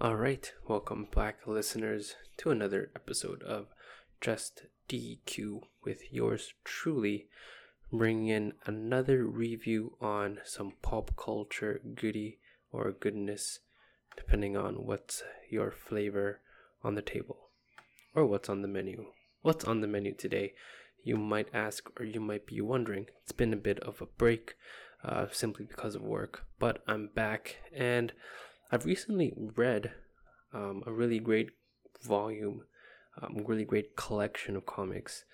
[0.00, 3.66] All right, welcome back, listeners, to another episode of
[4.20, 7.26] Just DQ with yours truly,
[7.92, 12.38] bringing in another review on some pop culture goody
[12.70, 13.58] or goodness,
[14.16, 16.42] depending on what's your flavor
[16.84, 17.48] on the table
[18.14, 19.06] or what's on the menu.
[19.42, 20.54] What's on the menu today?
[21.02, 23.06] You might ask, or you might be wondering.
[23.24, 24.54] It's been a bit of a break,
[25.02, 28.12] uh, simply because of work, but I'm back and
[28.70, 29.92] I've recently read
[30.52, 31.52] um, a really great
[32.02, 32.64] volume,
[33.20, 35.24] um, really great collection of comics,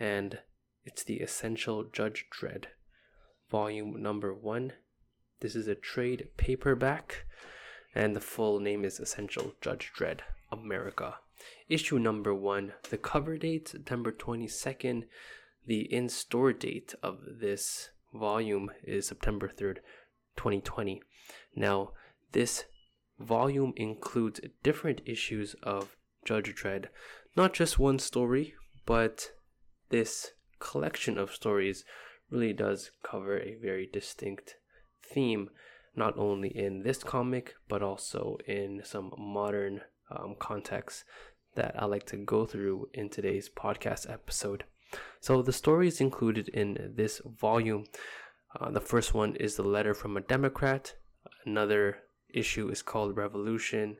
[0.00, 0.40] and
[0.84, 2.64] it's the Essential Judge Dredd,
[3.48, 4.72] volume number one.
[5.38, 7.26] This is a trade paperback,
[7.94, 11.18] and the full name is Essential Judge Dredd America.
[11.68, 15.04] Issue number one, the cover date September 22nd,
[15.64, 19.76] the in store date of this volume is September 3rd,
[20.36, 21.02] 2020.
[21.54, 21.92] Now,
[22.32, 22.64] this
[23.20, 26.86] volume includes different issues of Judge Dredd,
[27.36, 28.54] not just one story,
[28.86, 29.30] but
[29.90, 31.84] this collection of stories
[32.30, 34.56] really does cover a very distinct
[35.02, 35.50] theme,
[35.94, 41.04] not only in this comic, but also in some modern um, contexts
[41.54, 44.64] that I like to go through in today's podcast episode.
[45.20, 47.84] So, the stories included in this volume.
[48.58, 50.94] Uh, the first one is the letter from a Democrat,
[51.44, 51.98] another
[52.34, 53.98] issue is called Revolution.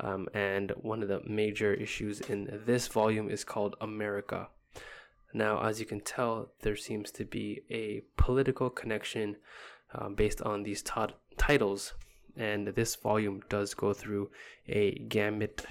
[0.00, 4.48] Um, and one of the major issues in this volume is called America.
[5.34, 9.36] Now, as you can tell, there seems to be a political connection
[9.94, 10.92] uh, based on these t-
[11.36, 11.94] titles,
[12.36, 14.30] and this volume does go through
[14.68, 15.66] a gamut,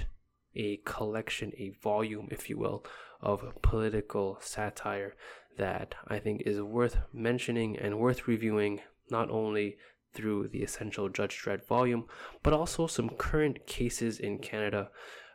[0.55, 2.83] a collection, a volume, if you will,
[3.21, 5.15] of political satire
[5.57, 9.77] that I think is worth mentioning and worth reviewing, not only
[10.13, 12.05] through the Essential Judge Dredd volume,
[12.43, 14.89] but also some current cases in Canada.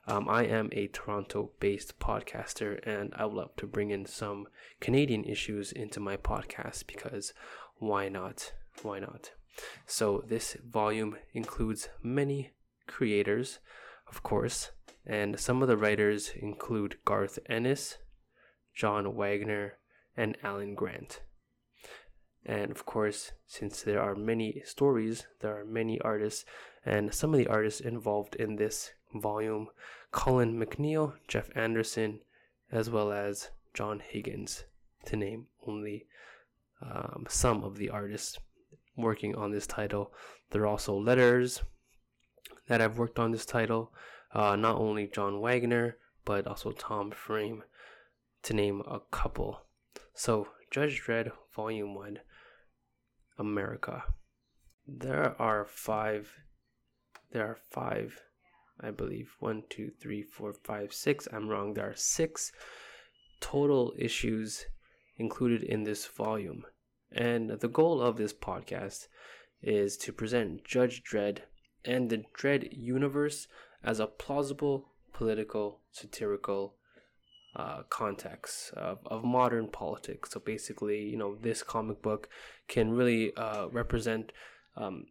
[0.06, 4.48] Um, I am a Toronto based podcaster and I would love to bring in some
[4.80, 7.32] Canadian issues into my podcast because
[7.76, 8.52] why not?
[8.82, 9.30] Why not?
[9.86, 12.52] So, this volume includes many
[12.86, 13.58] creators,
[14.08, 14.70] of course,
[15.06, 17.98] and some of the writers include Garth Ennis,
[18.74, 19.78] John Wagner,
[20.16, 21.20] and Alan Grant.
[22.44, 26.44] And of course, since there are many stories, there are many artists,
[26.84, 29.68] and some of the artists involved in this volume
[30.10, 32.20] Colin MacNeil, Jeff Anderson,
[32.70, 34.64] as well as John Higgins,
[35.06, 36.06] to name only
[36.82, 38.38] um, some of the artists
[38.96, 40.12] working on this title.
[40.50, 41.62] There are also letters
[42.68, 43.92] that have worked on this title,
[44.34, 47.62] uh, not only John Wagner, but also Tom Frame,
[48.42, 49.62] to name a couple.
[50.14, 52.18] So, Judge Dredd Volume 1
[53.38, 54.04] America.
[54.86, 56.32] There are five.
[57.32, 58.20] There are five,
[58.80, 59.36] I believe.
[59.40, 61.28] One, two, three, four, five, six.
[61.32, 61.74] I'm wrong.
[61.74, 62.52] There are six
[63.40, 64.66] total issues
[65.18, 66.64] included in this volume.
[67.10, 69.08] And the goal of this podcast
[69.62, 71.38] is to present Judge Dredd
[71.84, 73.48] and the Dredd universe
[73.84, 76.76] as a plausible, political, satirical,
[77.54, 80.30] uh, context of, of modern politics.
[80.30, 82.28] So basically, you know, this comic book
[82.68, 84.32] can really uh, represent
[84.76, 85.06] um,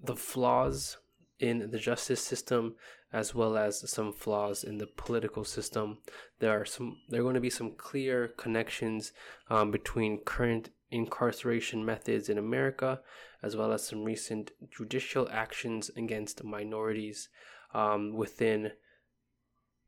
[0.00, 0.96] the flaws
[1.38, 2.76] in the justice system
[3.12, 5.98] as well as some flaws in the political system.
[6.38, 6.98] There are some.
[7.08, 9.12] There are going to be some clear connections
[9.48, 13.00] um, between current incarceration methods in America,
[13.42, 17.28] as well as some recent judicial actions against minorities
[17.74, 18.72] um, within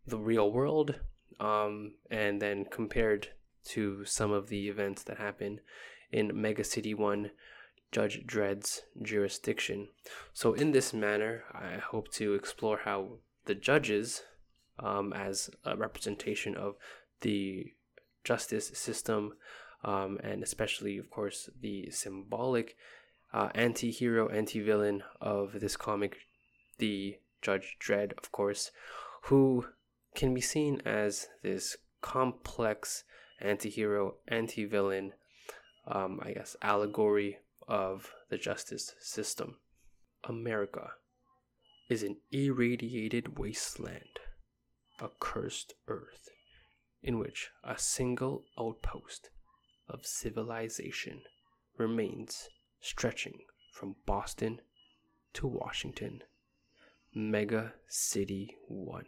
[0.04, 0.96] the real world
[1.40, 3.28] um, and then compared
[3.64, 5.60] to some of the events that happen
[6.10, 7.30] in Mega City 1
[7.92, 9.88] Judge Dredd's jurisdiction.
[10.32, 14.22] So, in this manner, I hope to explore how the judges,
[14.78, 16.76] um, as a representation of
[17.20, 17.74] the
[18.24, 19.34] justice system,
[19.84, 22.76] um, and especially, of course, the symbolic
[23.34, 26.16] uh, anti hero, anti villain of this comic,
[26.78, 28.70] the Judge Dredd, of course,
[29.24, 29.66] who
[30.14, 33.04] can be seen as this complex
[33.40, 35.12] anti-hero, anti-villain,
[35.86, 37.38] um, I guess, allegory
[37.68, 39.56] of the justice system.
[40.24, 40.92] America
[41.88, 44.20] is an irradiated wasteland,
[45.00, 46.28] a cursed earth,
[47.02, 49.30] in which a single outpost
[49.88, 51.22] of civilization
[51.76, 52.48] remains
[52.80, 53.38] stretching
[53.72, 54.60] from Boston
[55.34, 56.22] to Washington.
[57.14, 59.04] Mega City 1.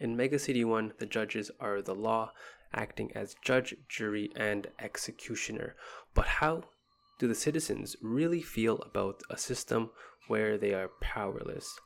[0.00, 2.32] In Mega City 1, the judges are the law,
[2.72, 5.76] acting as judge, jury, and executioner.
[6.14, 6.64] But how
[7.18, 9.90] do the citizens really feel about a system
[10.26, 11.78] where they are powerless?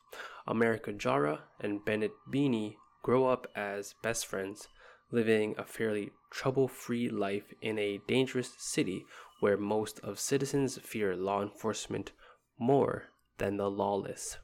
[0.47, 4.69] America Jara and Bennett Beeny grow up as best friends,
[5.11, 9.05] living a fairly trouble free life in a dangerous city
[9.41, 12.13] where most of citizens fear law enforcement
[12.61, 14.39] more than the lawless.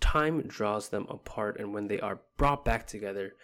[0.00, 3.34] Time draws them apart, and when they are brought back together,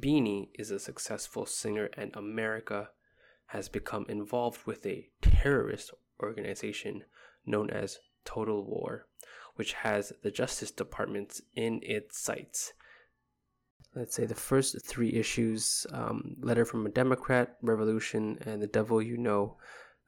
[0.00, 2.90] Beeny is a successful singer, and America
[3.46, 7.04] has become involved with a terrorist organization
[7.44, 9.06] known as Total War,
[9.56, 12.72] which has the Justice Department in its sights.
[13.94, 19.02] Let's say the first three issues um, Letter from a Democrat, Revolution, and The Devil
[19.02, 19.58] You Know,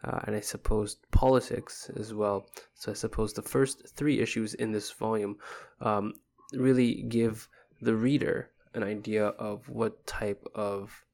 [0.05, 2.47] uh, and I suppose politics as well.
[2.75, 5.39] So I suppose the first three issues in this volume
[5.81, 6.15] um,
[6.53, 7.49] really give
[7.81, 11.05] the reader an idea of what type of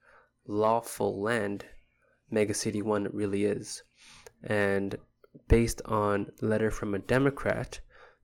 [0.47, 1.67] lawful land
[2.31, 3.83] Mega City 1 really is.
[4.43, 4.97] And
[5.47, 7.81] based on Letter from a Democrat,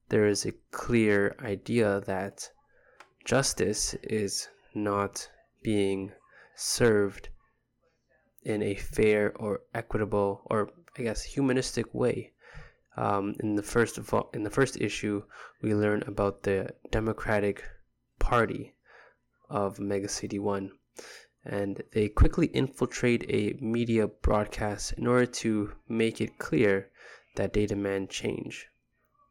[0.08, 2.50] there is a clear idea that
[3.24, 5.28] justice is not
[5.62, 6.12] being
[6.56, 7.28] served
[8.46, 12.32] in a fair or equitable or I guess humanistic way.
[12.96, 13.98] Um, in the first
[14.32, 15.24] in the first issue,
[15.60, 17.64] we learn about the Democratic
[18.20, 18.74] Party
[19.50, 20.70] of Mega City One,
[21.44, 26.90] and they quickly infiltrate a media broadcast in order to make it clear
[27.34, 28.68] that they demand change.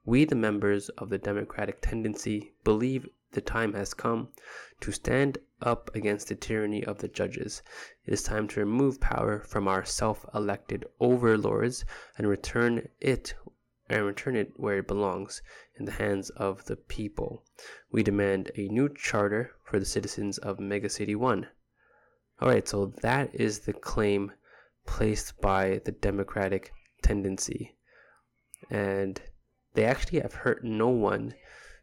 [0.04, 4.30] We, the members of the Democratic tendency, believe the time has come
[4.82, 7.62] to stand up against the tyranny of the judges.
[8.06, 11.86] It is time to remove power from our self-elected overlords
[12.18, 13.36] and return it
[13.88, 15.42] and return it where it belongs
[15.76, 17.44] in the hands of the people.
[17.92, 21.48] We demand a new charter for the citizens of Mega City 1.
[22.42, 24.32] All right, so that is the claim
[24.86, 27.76] placed by the Democratic tendency.
[28.70, 29.22] And
[29.76, 31.36] they actually have hurt no one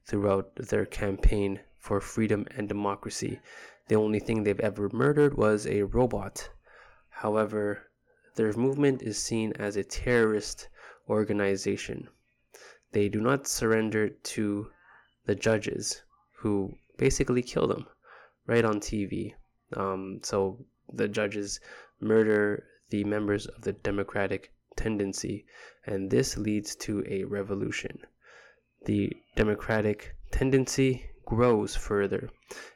[0.04, 3.40] throughout their campaign for freedom and democracy.
[3.88, 6.50] The only thing they've ever murdered was a robot.
[7.08, 7.90] However,
[8.34, 10.68] their movement is seen as a terrorist
[11.08, 12.08] organization.
[12.92, 14.70] They do not surrender to
[15.24, 16.02] the judges
[16.36, 17.86] who basically kill them
[18.46, 19.34] right on TV.
[19.76, 21.60] Um, so the judges
[22.00, 25.46] murder the members of the Democratic tendency,
[25.86, 27.98] and this leads to a revolution.
[28.84, 32.30] The Democratic tendency grows further,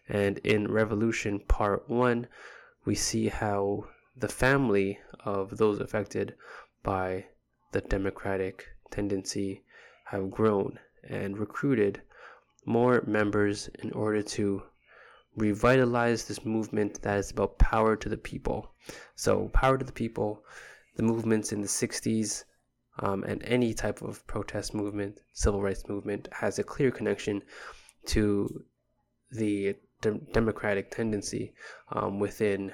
[0.08, 2.28] and in Revolution Part 1,
[2.84, 6.36] we see how the family of those affected
[6.84, 7.26] by
[7.72, 9.64] the Democratic tendency
[10.04, 12.00] have grown and recruited
[12.64, 14.62] more members in order to
[15.36, 18.70] revitalize this movement that is about power to the people.
[19.16, 20.44] So, power to the people,
[20.94, 22.44] the movements in the 60s,
[23.00, 27.42] um, and any type of protest movement, civil rights movement, has a clear connection
[28.06, 28.64] to
[29.30, 31.52] the de- democratic tendency
[31.92, 32.72] um, within,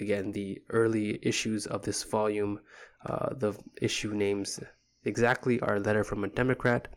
[0.00, 2.60] again, the early issues of this volume.
[3.06, 4.60] Uh, the issue names
[5.04, 6.88] exactly are Letter from a Democrat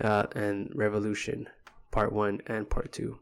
[0.00, 1.48] uh, and Revolution,
[1.90, 3.18] Part 1 and Part 2.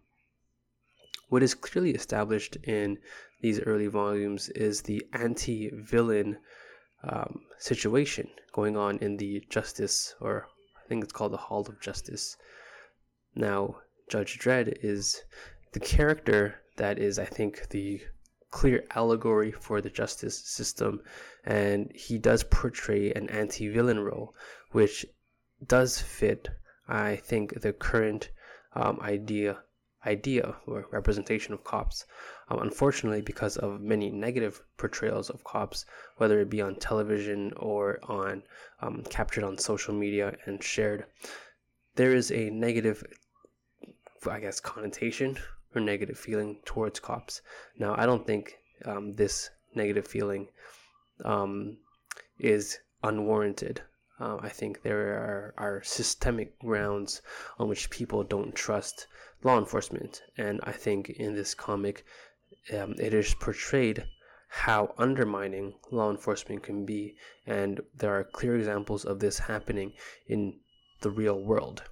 [1.28, 2.98] What is clearly established in
[3.40, 6.38] these early volumes is the anti villain
[7.02, 10.46] um, situation going on in the Justice, or
[10.76, 12.36] I think it's called the Hall of Justice.
[13.34, 13.78] Now,
[14.08, 15.22] Judge Dredd is
[15.72, 18.00] the character that is, I think, the
[18.50, 21.00] clear allegory for the justice system,
[21.44, 24.36] and he does portray an anti villain role,
[24.70, 25.04] which
[25.66, 26.48] does fit,
[26.86, 28.30] I think, the current
[28.74, 29.58] um, idea
[30.06, 32.04] idea or representation of cops.
[32.48, 35.86] Um, unfortunately, because of many negative portrayals of cops,
[36.18, 38.42] whether it be on television or on
[38.80, 41.06] um, captured on social media and shared,
[41.96, 43.02] there is a negative,
[44.28, 45.38] I guess, connotation
[45.74, 47.42] or negative feeling towards cops.
[47.78, 50.48] Now, I don't think um, this negative feeling
[51.24, 51.78] um,
[52.38, 53.82] is unwarranted.
[54.20, 57.22] Uh, I think there are, are systemic grounds
[57.58, 59.06] on which people don't trust
[59.44, 60.22] law enforcement.
[60.36, 62.04] And I think in this comic,
[62.72, 64.04] um, it is portrayed
[64.48, 67.16] how undermining law enforcement can be.
[67.46, 69.92] And there are clear examples of this happening
[70.26, 70.58] in
[71.02, 71.82] the real world.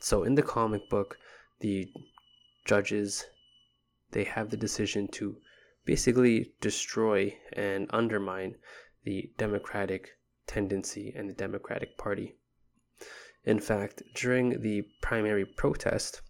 [0.00, 1.18] So in the comic book,
[1.60, 1.88] the
[2.66, 3.24] judges
[4.12, 5.36] they have the decision to
[5.84, 8.56] basically destroy and undermine
[9.04, 10.10] the democratic
[10.46, 12.36] tendency and the Democratic Party.
[13.44, 16.22] In fact, during the primary protest,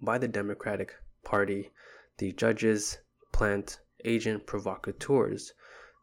[0.00, 1.70] by the Democratic Party,
[2.18, 2.98] the judges
[3.32, 5.52] plant agent provocateurs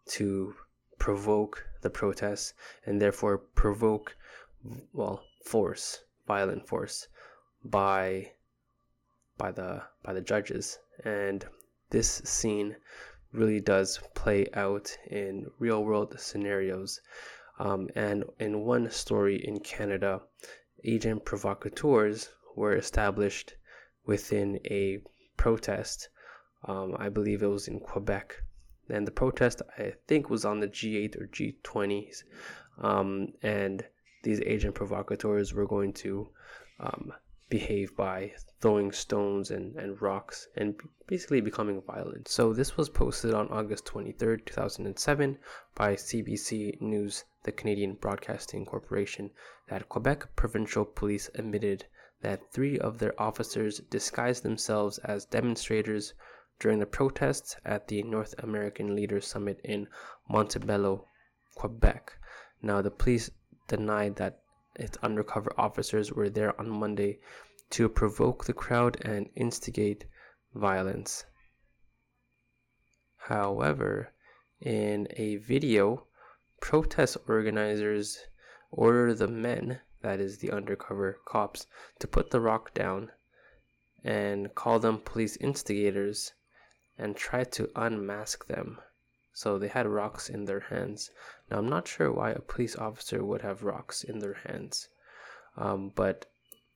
[0.08, 0.56] to
[1.00, 2.54] provoke the protests
[2.86, 4.16] and therefore provoke,
[4.94, 7.08] well, force, violent force.
[7.64, 8.30] by
[9.38, 11.46] by the by the judges and
[11.90, 12.76] this scene
[13.32, 17.00] really does play out in real world scenarios
[17.60, 20.22] um, and in one story in canada
[20.84, 23.56] agent provocateurs were established
[24.06, 25.00] within a
[25.38, 26.10] protest.
[26.66, 28.42] Um, i believe it was in quebec.
[28.90, 32.24] And the protest i think was on the g8 or g20s
[32.80, 33.86] um, and
[34.24, 36.30] these agent provocateurs were going to
[36.80, 37.14] um,
[37.50, 42.28] behave by throwing stones and, and rocks and basically becoming violent.
[42.28, 45.38] So, this was posted on August 23rd, 2007,
[45.76, 49.30] by CBC News, the Canadian Broadcasting Corporation,
[49.68, 51.86] that Quebec Provincial Police admitted
[52.24, 56.14] that three of their officers disguised themselves as demonstrators
[56.60, 59.88] during the protests at the North American Leaders Summit in
[60.30, 61.08] Montebello,
[61.56, 62.18] Quebec.
[62.62, 63.30] Now, the police
[63.68, 64.40] denied that
[64.76, 67.20] its undercover officers were there on Monday
[67.72, 70.06] to provoke the crowd and instigate
[70.54, 71.26] violence.
[73.18, 74.14] However,
[74.62, 76.08] in a video,
[76.62, 78.20] protest organizers
[78.72, 81.66] order the men, that is the undercover cops,
[82.00, 83.12] to put the rock down
[84.04, 86.34] and call them police instigators
[86.98, 88.80] and try to unmask them.
[89.34, 91.10] So they had rocks in their hands.
[91.50, 94.90] Now, I'm not sure why a police officer would have rocks in their hands.
[95.58, 96.28] Um, but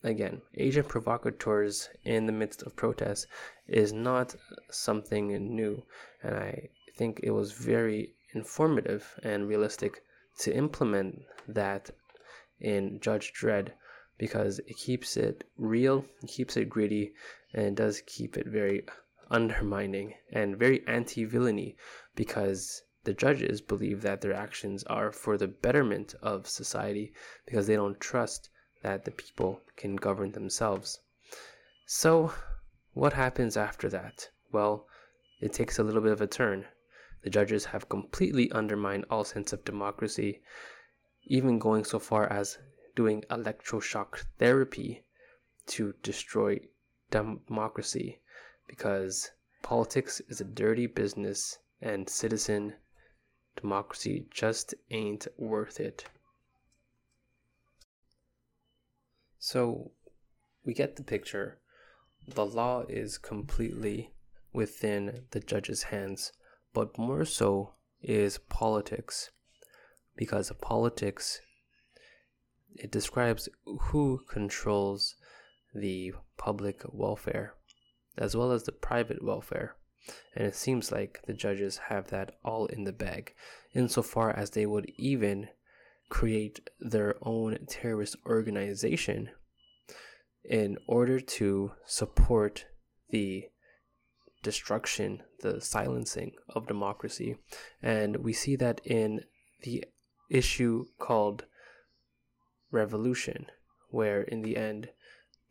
[0.04, 3.28] again, agent provocateurs in the midst of protests
[3.68, 4.36] is not
[4.72, 5.84] something new.
[6.24, 10.02] And I think it was very informative and realistic
[10.40, 11.92] to implement that
[12.60, 13.74] in Judge Dredd
[14.18, 17.14] because it keeps it real, it keeps it gritty,
[17.54, 18.86] and it does keep it very
[19.30, 21.76] undermining and very anti villainy
[22.16, 27.14] because the judges believe that their actions are for the betterment of society
[27.46, 28.50] because they don't trust
[28.82, 31.00] that the people can govern themselves.
[31.86, 32.34] So,
[32.94, 34.30] what happens after that?
[34.52, 34.88] Well,
[35.40, 36.66] it takes a little bit of a turn.
[37.24, 40.42] The judges have completely undermined all sense of democracy,
[41.28, 42.58] even going so far as
[42.96, 45.04] doing electroshock therapy
[45.68, 46.60] to destroy
[47.12, 48.20] democracy
[48.68, 49.32] because
[49.62, 52.74] politics is a dirty business and citizen
[53.56, 56.06] democracy just ain't worth it.
[59.40, 59.92] So
[60.66, 61.60] we get the picture.
[62.28, 64.12] The law is completely
[64.54, 66.34] within the judge's hands,
[66.74, 69.32] but more so is politics.
[70.18, 71.42] Because of politics
[72.76, 75.16] it describes who controls
[75.74, 77.54] the public welfare
[78.18, 79.76] as well as the private welfare.
[80.36, 83.34] And it seems like the judges have that all in the bag,
[83.74, 85.50] insofar as they would even
[86.10, 89.30] create their own terrorist organization
[90.44, 92.66] in order to support
[93.10, 93.50] the
[94.42, 97.38] destruction, the silencing of democracy.
[97.82, 99.22] And we see that in
[99.64, 99.84] the
[100.30, 101.46] issue called
[102.72, 103.48] revolution,
[103.90, 104.90] where in the end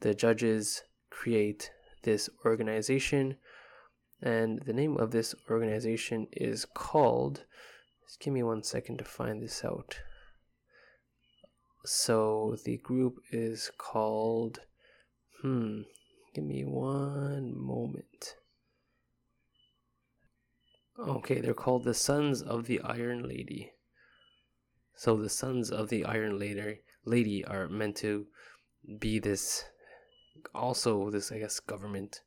[0.01, 1.71] the judges create
[2.03, 3.37] this organization.
[4.23, 7.45] And the name of this organization is called.
[8.07, 10.01] Just give me one second to find this out.
[11.85, 14.61] So the group is called.
[15.43, 15.83] Hmm.
[16.35, 18.37] Give me one moment.
[20.99, 23.73] Okay, they're called the Sons of the Iron Lady.
[24.97, 28.27] So the Sons of the Iron Lady, are meant to
[28.99, 29.65] be this
[30.55, 32.23] also this I guess government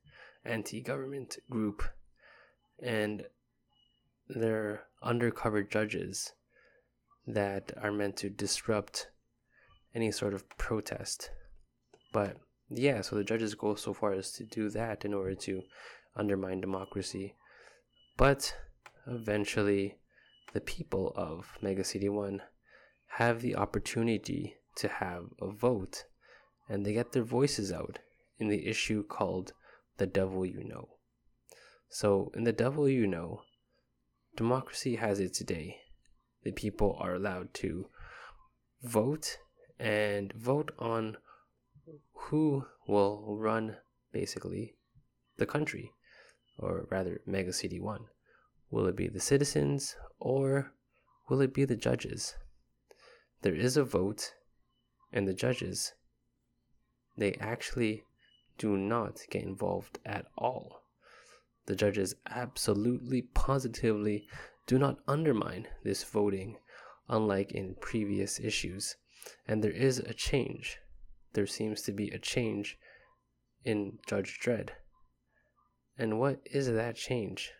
[0.45, 1.83] anti-government group
[2.81, 3.25] and
[4.27, 6.33] they're undercover judges
[7.25, 9.09] that are meant to disrupt
[9.95, 11.31] any sort of protest.
[12.13, 12.37] But
[12.69, 15.63] yeah, so the judges go so far as to do that in order to
[16.15, 17.35] undermine democracy.
[18.17, 18.55] But
[19.07, 19.97] eventually,
[20.53, 22.41] the people of Mega City 1
[23.17, 26.05] have the opportunity to have a vote
[26.69, 27.99] and they get their voices out
[28.37, 29.53] in the issue called
[29.97, 30.89] The Devil You Know.
[31.89, 33.41] So, in The Devil You Know,
[34.37, 35.77] democracy has its day.
[36.43, 37.87] The people are allowed to
[38.83, 39.39] vote
[39.79, 41.17] and vote on
[42.13, 43.77] who will run
[44.13, 44.75] basically
[45.37, 45.91] the country,
[46.57, 48.05] or rather, Mega City 1.
[48.71, 50.73] Will it be the citizens or
[51.27, 52.35] will it be the judges?
[53.41, 54.33] There is a vote,
[55.13, 55.93] and the judges,
[57.17, 58.03] they actually
[58.57, 60.83] do not get involved at all.
[61.65, 64.27] The judges absolutely, positively
[64.67, 66.57] do not undermine this voting,
[67.07, 68.95] unlike in previous issues.
[69.47, 70.79] And there is a change.
[71.33, 72.77] There seems to be a change
[73.63, 74.69] in Judge Dredd.
[75.97, 77.51] And what is that change?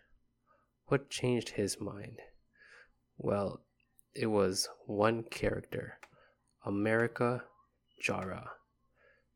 [0.86, 2.18] What changed his mind?
[3.16, 3.62] Well,
[4.14, 5.98] it was one character,
[6.64, 7.44] America
[8.00, 8.50] Jara.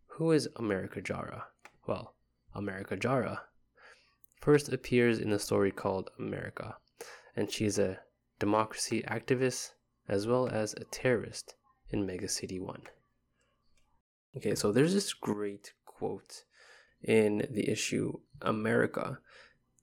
[0.06, 1.46] Who is America Jara?
[1.86, 2.14] Well,
[2.54, 3.42] America Jara
[4.40, 6.76] first appears in a story called America,
[7.34, 8.00] and she's a
[8.38, 9.70] democracy activist
[10.08, 11.54] as well as a terrorist
[11.88, 12.82] in Mega City 1.
[14.36, 16.44] Okay, so there's this great quote
[17.02, 19.18] in the issue America,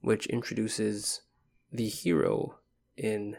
[0.02, 1.22] which introduces
[1.72, 2.60] the hero
[2.98, 3.38] in,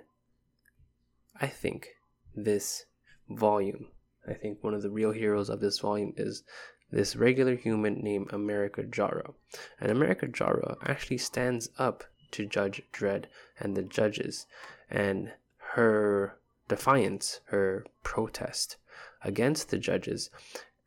[1.40, 1.88] I think,
[2.34, 2.86] this
[3.28, 3.88] volume.
[4.26, 6.44] I think one of the real heroes of this volume is
[6.90, 9.32] this regular human named America Jara.
[9.80, 13.26] And America Jara actually stands up to Judge Dredd
[13.58, 14.46] and the judges,
[14.90, 18.76] and her defiance, her protest
[19.24, 20.30] against the judges,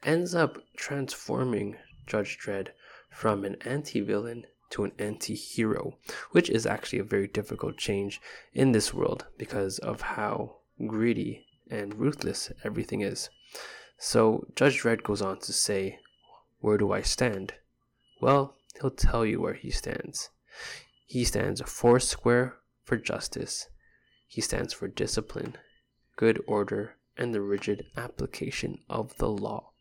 [0.03, 2.69] ends up transforming Judge Dredd
[3.09, 5.97] from an anti villain to an anti hero,
[6.31, 8.19] which is actually a very difficult change
[8.53, 13.29] in this world because of how greedy and ruthless everything is.
[13.97, 15.99] So Judge Dredd goes on to say,
[16.59, 17.53] Where do I stand?
[18.21, 20.29] Well, he'll tell you where he stands.
[21.05, 23.69] He stands four square for justice.
[24.27, 25.55] He stands for discipline,
[26.17, 29.71] good order, and the rigid application of the law.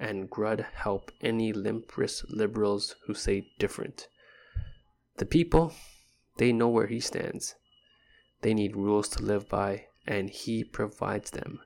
[0.00, 1.92] And Grud help any limp
[2.28, 4.08] liberals who say different.
[5.18, 5.72] The people,
[6.36, 7.54] they know where he stands.
[8.42, 11.60] They need rules to live by, and he provides them.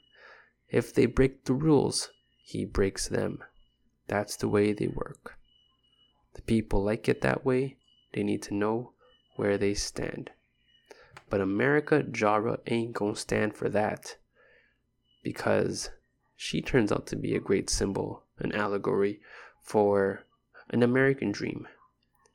[0.69, 2.11] If they break the rules,
[2.45, 3.43] he breaks them.
[4.07, 5.37] That's the way they work.
[6.35, 7.77] The people like it that way.
[8.13, 8.93] They need to know
[9.37, 10.31] where they stand.
[11.29, 14.17] But America Jara ain't gonna stand for that
[15.23, 15.91] because
[16.37, 19.21] she turns out to be a great symbol, an allegory
[19.63, 20.25] for
[20.71, 21.69] an American dream,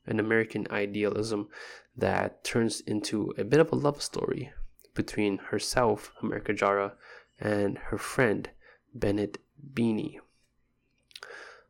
[0.06, 1.50] an American idealism
[1.98, 4.52] that turns into a bit of a love story
[4.94, 6.94] between herself, America Jara,
[7.40, 8.50] and her friend,
[8.94, 9.40] Bennett
[9.74, 10.20] Beeny.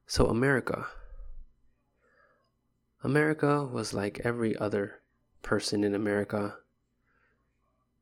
[0.08, 0.88] So, America.
[3.04, 5.02] America was like every other
[5.42, 6.58] person in America.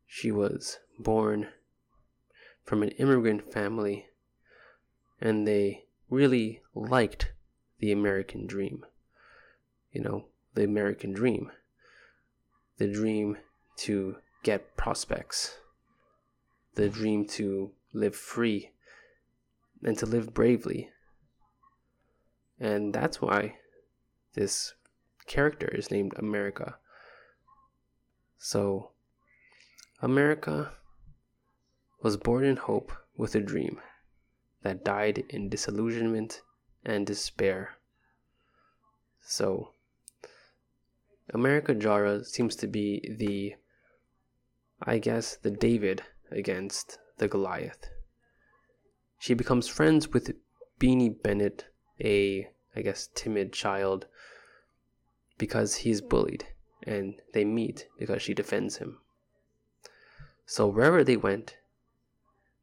[0.08, 1.50] She was born
[2.64, 4.08] from an immigrant family
[5.20, 7.32] and they really liked
[7.80, 8.86] the American dream.
[9.94, 10.26] You know,
[10.56, 11.52] the American dream.
[12.78, 13.38] The dream
[13.78, 15.58] to get prospects.
[16.76, 18.72] The dream to live free
[19.84, 20.90] and to live bravely.
[22.60, 23.58] And that's why
[24.34, 24.74] this
[25.28, 26.76] character is named America.
[28.38, 28.92] So,
[30.02, 30.74] America
[32.02, 33.80] was born in hope with a dream
[34.64, 36.42] that died in disillusionment
[36.84, 37.78] and despair.
[39.22, 39.74] So,
[41.34, 43.56] America Jara seems to be the,
[44.82, 47.90] I guess, the David against the Goliath.
[49.18, 50.36] She becomes friends with
[50.78, 51.66] Beeny Bennett,
[52.00, 54.06] a, I guess, timid child,
[55.40, 56.46] because he's bullied,
[56.84, 59.00] and they meet because she defends him.
[60.46, 61.58] So wherever they went,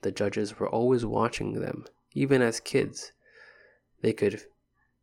[0.02, 3.12] the judges were always watching them, even as kids.
[4.00, 4.44] They could,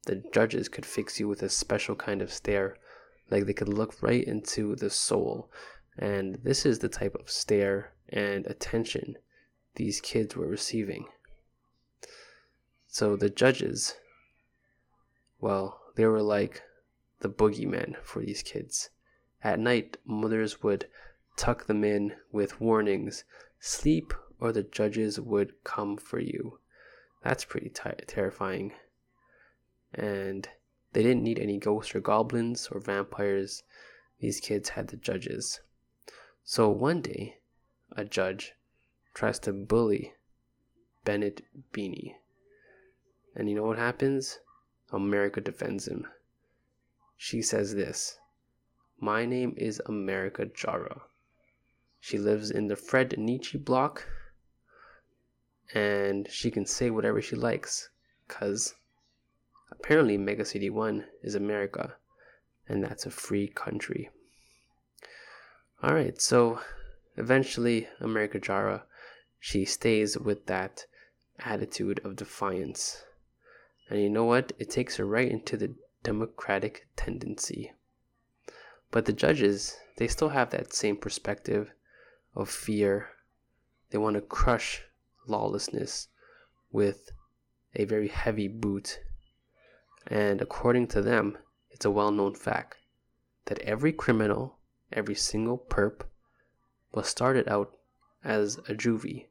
[0.06, 2.78] the judges could fix you with a special kind of stare,
[3.30, 5.52] like they could look right into the soul.
[5.98, 9.18] And this is the type of stare and attention
[9.76, 11.06] these kids were receiving.
[12.88, 13.96] So the judges,
[15.40, 16.64] well, they were like
[17.20, 18.90] the boogeymen for these kids.
[19.44, 20.88] At night, mothers would
[21.36, 23.24] tuck them in with warnings
[23.60, 26.60] sleep or the judges would come for you.
[27.24, 28.74] That's pretty t- terrifying.
[29.94, 30.48] And
[30.94, 33.64] they didn't need any ghosts or goblins or vampires.
[34.20, 35.60] These kids had the judges.
[36.44, 37.40] So one day,
[37.96, 38.54] a judge
[39.14, 40.14] tries to bully
[41.04, 42.18] Bennett Beeny.
[43.36, 44.40] And you know what happens?
[44.92, 46.08] America defends him.
[47.18, 48.20] She says this
[49.00, 51.02] My name is America Jara.
[52.00, 54.08] She lives in the Fred Nietzsche block
[55.74, 57.90] and she can say whatever she likes
[58.28, 58.76] because
[59.80, 61.96] apparently Mega City 1 is America
[62.68, 64.10] and that's a free country.
[65.84, 66.60] Alright, so
[67.16, 68.84] eventually America Jara
[69.40, 70.86] she stays with that
[71.40, 73.04] attitude of defiance.
[73.90, 74.52] And you know what?
[74.60, 77.74] It takes her right into the democratic tendency.
[78.92, 81.72] But the judges, they still have that same perspective
[82.36, 83.10] of fear.
[83.92, 84.84] They want to crush
[85.28, 86.08] lawlessness
[86.72, 87.12] with
[87.76, 89.00] a very heavy boot.
[90.10, 91.38] And according to them,
[91.70, 92.78] it's a well known fact
[93.46, 94.58] that every criminal,
[94.92, 96.04] every single perp,
[96.94, 97.74] was started out
[98.24, 99.28] as a juvie.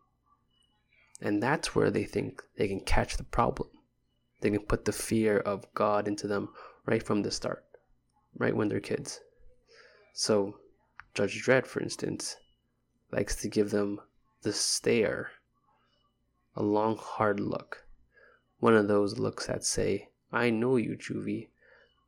[1.20, 3.70] And that's where they think they can catch the problem.
[4.42, 6.50] They can put the fear of God into them
[6.84, 7.64] right from the start,
[8.36, 9.20] right when they're kids.
[10.12, 10.58] So,
[11.14, 12.36] Judge Dredd, for instance,
[13.10, 14.00] likes to give them
[14.42, 15.30] the stare,
[16.54, 17.86] a long, hard look.
[18.60, 21.48] One of those looks that say, I know you, Juvie.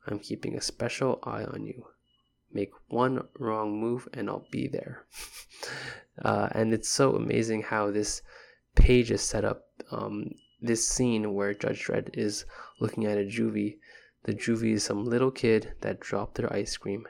[0.07, 1.87] I'm keeping a special eye on you.
[2.53, 5.05] Make one wrong move and I'll be there.
[6.25, 8.23] uh, and it's so amazing how this
[8.75, 9.67] page is set up.
[9.91, 12.45] Um, this scene where Judge Dredd is
[12.81, 13.79] looking at a juvie.
[14.25, 17.07] The juvie is some little kid that dropped their ice cream.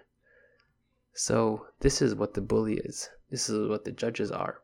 [1.15, 3.09] So, this is what the bully is.
[3.31, 4.61] This is what the judges are.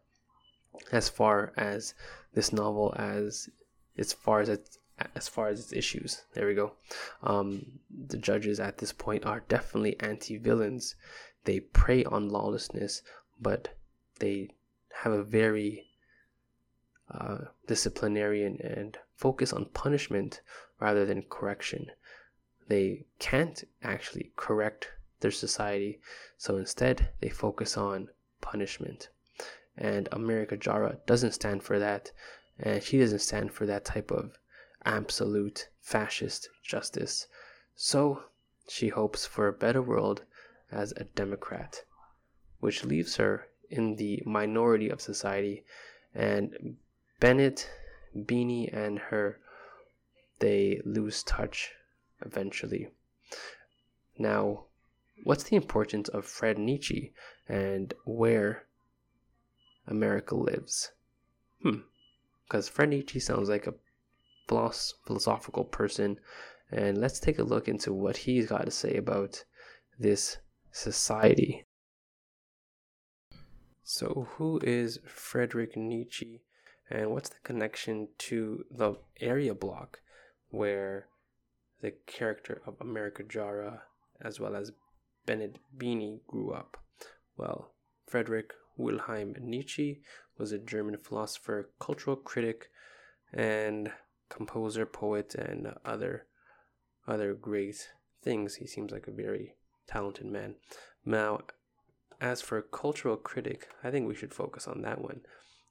[0.93, 1.95] As far as
[2.35, 3.49] this novel, as
[3.97, 4.79] as far as it,
[5.15, 6.23] as far as its issues.
[6.35, 6.73] There we go.
[7.23, 10.97] Um, the judges at this point are definitely anti-villains.
[11.45, 13.03] They prey on lawlessness,
[13.41, 13.77] but
[14.19, 14.51] they
[15.03, 15.87] have a very
[17.11, 20.41] uh, disciplinarian and focus on punishment
[20.81, 21.91] rather than correction.
[22.69, 24.89] They can't actually correct
[25.21, 26.01] their society,
[26.39, 28.09] so instead they focus on
[28.41, 29.09] punishment.
[29.77, 32.11] And America Jara doesn't stand for that,
[32.59, 34.39] and she doesn't stand for that type of
[34.85, 37.27] absolute fascist justice.
[37.77, 38.25] So
[38.69, 40.25] she hopes for a better world
[40.71, 41.83] as a Democrat,
[42.61, 45.65] which leaves her in the minority of society.
[46.15, 46.77] And
[47.21, 47.69] Bennett,
[48.27, 49.39] Beeny, and her,
[50.39, 51.73] they lose touch
[52.25, 52.89] eventually.
[54.19, 54.65] Now,
[55.25, 57.13] what's the importance of Fred Nietzsche
[57.49, 58.65] and where
[59.87, 60.93] America lives?
[61.63, 61.81] Hmm.
[62.47, 63.75] Because Fred Nietzsche sounds like a
[64.49, 66.19] philosophical person.
[66.71, 69.45] And let's take a look into what he's got to say about
[69.99, 70.39] this
[70.73, 71.67] society.
[73.83, 76.43] So, who is Frederick Nietzsche,
[76.91, 80.01] and what's the connection to the area block
[80.49, 81.09] where
[81.81, 83.83] the character of America Jara
[84.23, 84.73] as well as
[85.27, 86.79] Bennett Beeny grew up?
[87.37, 87.75] Well,
[88.07, 90.01] Frederick Wilhelm Nietzsche
[90.39, 92.71] was a German philosopher, cultural critic,
[93.33, 93.93] and
[94.29, 96.27] composer, poet, and other
[97.07, 97.91] other great
[98.23, 98.57] things.
[98.57, 99.55] He seems like a very
[99.87, 100.55] talented man.
[101.05, 101.41] Now,
[102.21, 105.21] as for cultural critic, I think we should focus on that one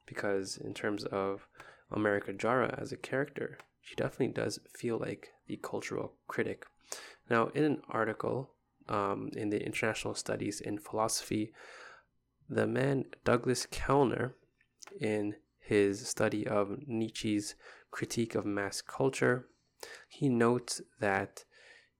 [0.05, 1.47] because in terms of
[1.91, 6.65] America Jara as a character, she definitely does feel like the cultural critic.
[7.29, 8.51] Now, in an article
[8.87, 11.53] um, in the International Studies in Philosophy,
[12.49, 14.35] the man Douglas Kellner,
[14.99, 17.55] in his study of Nietzsche's
[17.91, 19.47] critique of mass culture,
[20.07, 21.45] he notes that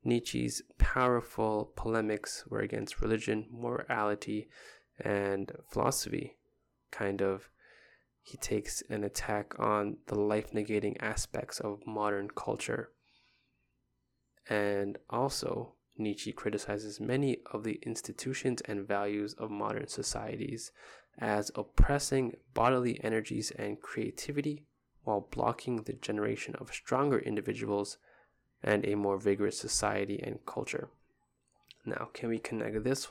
[0.03, 4.49] Nietzsche's powerful polemics were against religion, morality,
[4.99, 6.37] and philosophy.
[6.91, 7.49] Kind of,
[8.21, 12.91] he takes an attack on the life negating aspects of modern culture.
[14.49, 20.71] And also, Nietzsche criticizes many of the institutions and values of modern societies
[21.19, 24.65] as oppressing bodily energies and creativity
[25.03, 27.97] while blocking the generation of stronger individuals
[28.63, 30.89] and a more vigorous society and culture.
[31.85, 33.07] Now, can we connect this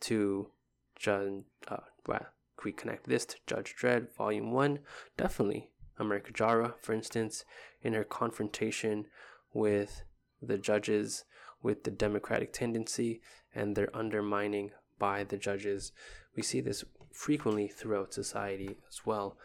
[0.00, 0.48] to
[0.96, 1.44] Judge?
[1.68, 4.80] Uh, well, can we connect this to Judge Dredd, Volume One?
[5.16, 5.70] Definitely.
[5.98, 7.44] America Jara, for instance,
[7.82, 9.06] in her confrontation
[9.52, 10.02] with
[10.42, 11.24] the judges,
[11.62, 13.20] with the democratic tendency,
[13.54, 15.92] and their undermining by the judges.
[16.36, 16.84] We see this
[17.18, 19.36] frequently throughout society as well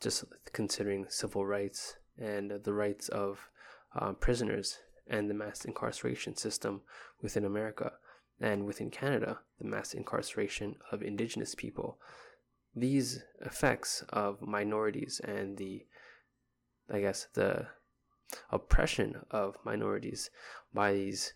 [0.00, 3.50] just considering civil rights and the rights of
[3.98, 6.82] uh, prisoners and the mass incarceration system
[7.20, 7.92] within America
[8.40, 11.98] and within Canada, the mass incarceration of Indigenous people.
[12.76, 15.84] These effects of minorities and the,
[16.92, 17.66] I guess, the
[18.52, 20.30] oppression of minorities
[20.72, 21.34] by these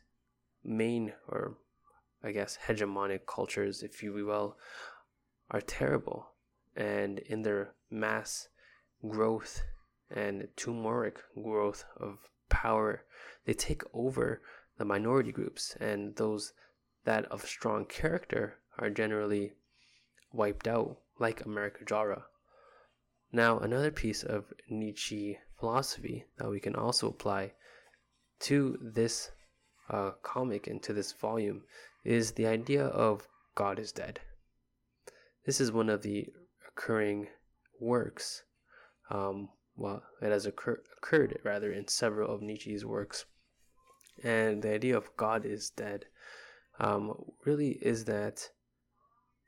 [0.63, 1.57] main or
[2.23, 4.57] I guess hegemonic cultures, if you will,
[5.51, 6.31] are terrible
[6.77, 8.49] and in their mass
[9.09, 9.63] growth
[10.11, 13.05] and tumoric growth of power,
[13.45, 14.43] they take over
[14.79, 16.53] the minority groups, and those
[17.05, 19.53] that of strong character are generally
[20.33, 22.25] wiped out, like America Jara.
[23.33, 27.53] Now, another piece of Nietzsche philosophy that we can also apply
[28.41, 29.31] to this
[29.89, 31.63] uh, comic and to this volume
[32.05, 34.21] is the idea of God is dead.
[35.47, 36.27] This is one of the
[36.69, 37.29] occurring
[37.81, 38.45] works.
[39.11, 43.25] Um, well, it has occur- occurred rather in several of Nietzsche's works.
[44.23, 46.05] And the idea of God is dead
[46.79, 48.51] um, really is that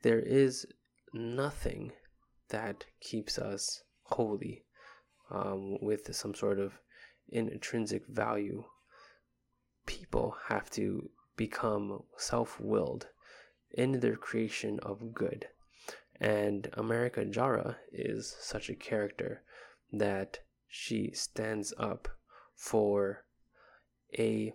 [0.03, 0.65] there is
[1.13, 1.91] nothing
[2.49, 4.65] that keeps us holy
[5.31, 6.73] um, with some sort of
[7.29, 8.63] intrinsic value.
[9.85, 13.07] People have to become self willed
[13.71, 15.47] in their creation of good.
[16.19, 19.41] And America Jara is such a character
[19.91, 22.07] that she stands up
[22.55, 23.25] for
[24.17, 24.53] a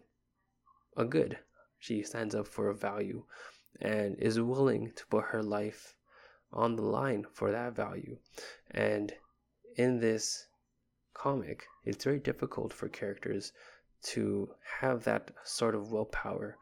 [0.96, 1.38] a good.
[1.78, 3.24] She stands up for a value
[3.80, 5.94] and is willing to put her life
[6.52, 8.18] on the line for that value.
[8.70, 9.12] And
[9.76, 10.46] in this
[11.14, 13.52] comic, it's very difficult for characters
[14.02, 16.56] to have that sort of willpower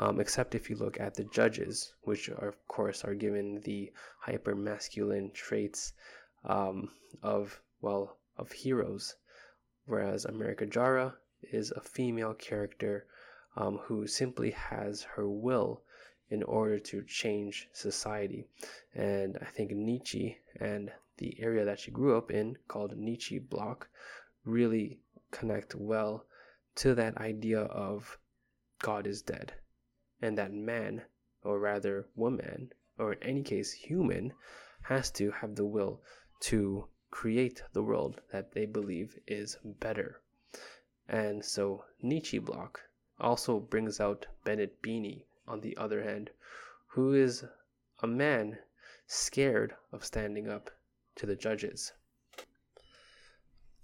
[0.00, 3.92] um, except if you look at the judges, which are, of course are given the
[4.20, 5.92] hyper masculine traits
[6.44, 9.16] um, of well of heroes,
[9.86, 13.06] whereas America Jara is a female character
[13.56, 15.82] um, who simply has her will
[16.30, 18.46] in order to change society.
[18.94, 23.88] And I think Nietzsche and the area that she grew up in, called Nietzsche Block,
[24.44, 25.00] really
[25.32, 26.24] connect well
[26.76, 28.16] to that idea of
[28.78, 29.54] God is dead
[30.20, 31.02] and that man,
[31.42, 34.32] or rather woman, or in any case human,
[34.82, 36.02] has to have the will
[36.40, 40.20] to create the world that they believe is better.
[41.08, 42.80] And so Nietzsche Block
[43.18, 46.30] also brings out Bennett Beeny, on the other hand,
[46.88, 47.44] who is
[48.02, 48.58] a man
[49.06, 50.70] scared of standing up
[51.16, 51.92] to the judges.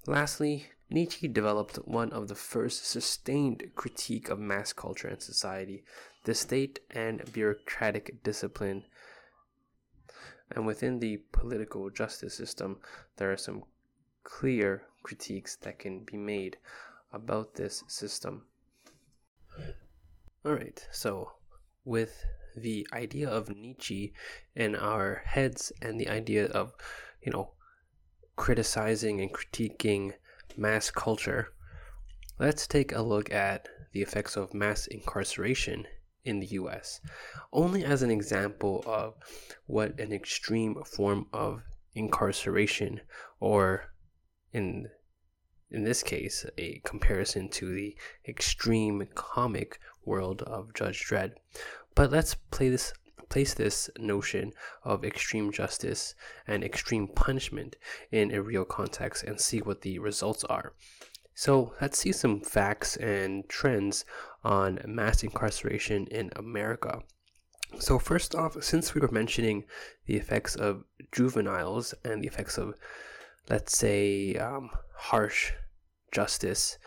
[0.06, 5.84] Lastly, Nietzsche developed one of the first sustained critique of mass culture and society,
[6.24, 8.84] the state and bureaucratic discipline.
[10.50, 12.78] And within the political justice system,
[13.16, 13.64] there are some
[14.22, 16.58] clear critiques that can be made
[17.12, 18.42] about this system.
[20.44, 21.32] All right, so
[21.84, 22.24] with
[22.56, 24.12] the idea of Nietzsche
[24.54, 26.72] in our heads and the idea of,
[27.22, 27.50] you know,
[28.36, 30.12] criticizing and critiquing
[30.56, 31.52] mass culture,
[32.38, 35.86] let's take a look at the effects of mass incarceration
[36.24, 37.00] in the US,
[37.52, 39.14] only as an example of
[39.66, 41.62] what an extreme form of
[41.94, 43.00] incarceration,
[43.40, 43.92] or
[44.52, 44.88] in
[45.70, 47.96] in this case, a comparison to the
[48.28, 51.32] extreme comic world of Judge Dredd.
[51.96, 52.92] But let's play this
[53.34, 54.52] place this notion
[54.84, 56.14] of extreme justice
[56.46, 57.74] and extreme punishment
[58.12, 60.72] in a real context and see what the results are.
[61.34, 64.04] So let's see some facts and trends
[64.44, 67.02] on mass incarceration in America.
[67.80, 69.64] So, first off, since we were mentioning
[70.06, 72.74] the effects of juveniles and the effects of,
[73.50, 75.54] let's say, um, harsh
[76.12, 76.78] justice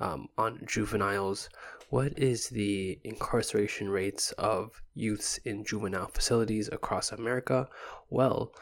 [0.00, 1.50] um, on juveniles,
[1.94, 7.68] what is the incarceration rates of youths in juvenile facilities across America?
[8.10, 8.52] Well,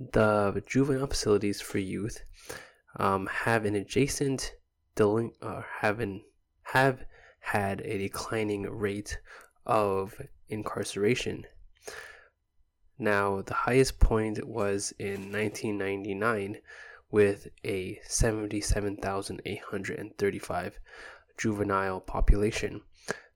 [0.00, 2.22] the juvenile facilities for youth
[2.96, 4.56] um, have an adjacent
[4.96, 6.24] delin- uh, have an,
[6.64, 7.04] have
[7.38, 9.16] had a declining rate
[9.64, 11.46] of incarceration.
[12.98, 16.56] Now, the highest point was in 1999
[17.12, 20.80] with a 77,835
[21.36, 22.80] juvenile population.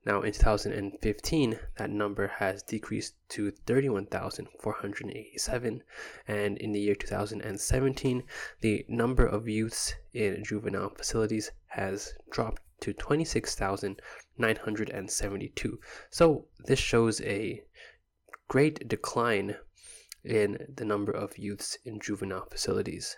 [0.03, 5.83] Now, in 2015, that number has decreased to 31,487,
[6.27, 8.23] and in the year 2017,
[8.61, 15.79] the number of youths in juvenile facilities has dropped to 26,972.
[16.09, 17.61] So, this shows a
[18.47, 19.57] great decline
[20.23, 23.17] in the number of youths in juvenile facilities.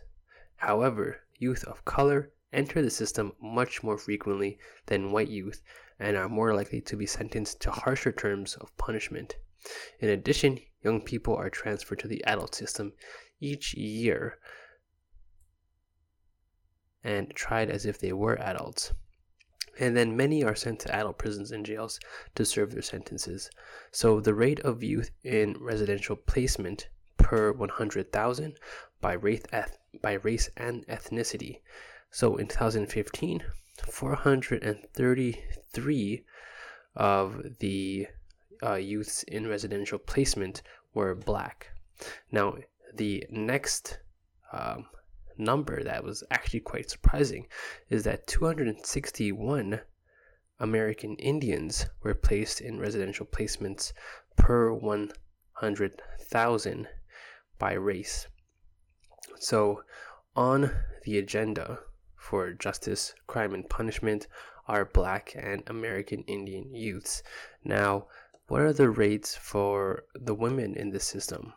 [0.57, 5.61] However, youth of color enter the system much more frequently than white youth
[5.99, 9.37] and are more likely to be sentenced to harsher terms of punishment.
[9.99, 12.93] In addition, young people are transferred to the adult system
[13.39, 14.39] each year
[17.03, 18.93] and tried as if they were adults.
[19.79, 21.99] And then many are sent to adult prisons and jails
[22.35, 23.49] to serve their sentences.
[23.91, 28.59] So the rate of youth in residential placement per 100,000
[29.01, 29.43] by race,
[30.01, 31.61] by race and ethnicity
[32.13, 33.43] so in 2015,
[33.89, 36.25] 433
[36.95, 38.07] of the
[38.61, 40.61] uh, youths in residential placement
[40.93, 41.69] were black.
[42.31, 42.57] Now,
[42.93, 43.97] the next
[44.51, 44.85] um,
[45.39, 47.47] number that was actually quite surprising
[47.89, 49.81] is that 261
[50.59, 53.91] American Indians were placed in residential placements
[54.37, 56.87] per 100,000
[57.57, 58.27] by race.
[59.39, 59.81] So,
[60.35, 60.69] on
[61.05, 61.79] the agenda
[62.23, 64.27] for justice, crime, and punishment
[64.65, 67.21] are Black and American Indian youths.
[67.65, 68.07] Now,
[68.47, 71.53] what are the rates for the women in this system?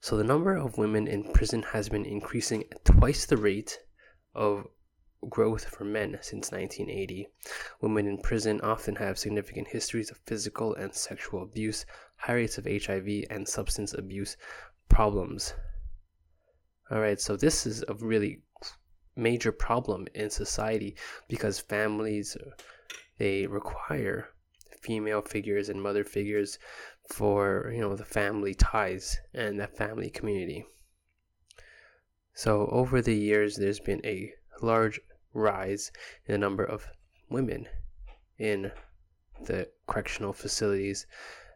[0.00, 3.78] So, the number of women in prison has been increasing at twice the rate
[4.34, 4.66] of
[5.28, 7.28] growth for men since 1980.
[7.80, 11.86] Women in prison often have significant histories of physical and sexual abuse,
[12.16, 14.36] high rates of HIV and substance abuse
[14.88, 15.54] problems.
[16.90, 18.42] All right, so this is a really
[19.16, 20.96] major problem in society
[21.28, 22.36] because families
[23.18, 24.28] they require
[24.80, 26.58] female figures and mother figures
[27.08, 30.64] for you know the family ties and the family community.
[32.34, 35.00] So over the years there's been a large
[35.34, 35.92] rise
[36.26, 36.88] in the number of
[37.28, 37.68] women
[38.38, 38.72] in
[39.44, 41.06] the correctional facilities.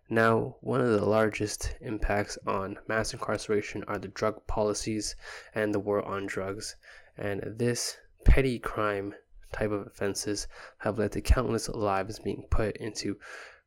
[0.09, 5.17] Now, one of the largest impacts on mass incarceration are the drug policies
[5.55, 6.77] and the war on drugs
[7.17, 9.15] and this petty crime
[9.53, 10.49] type of offenses
[10.79, 13.19] have led to countless lives being put into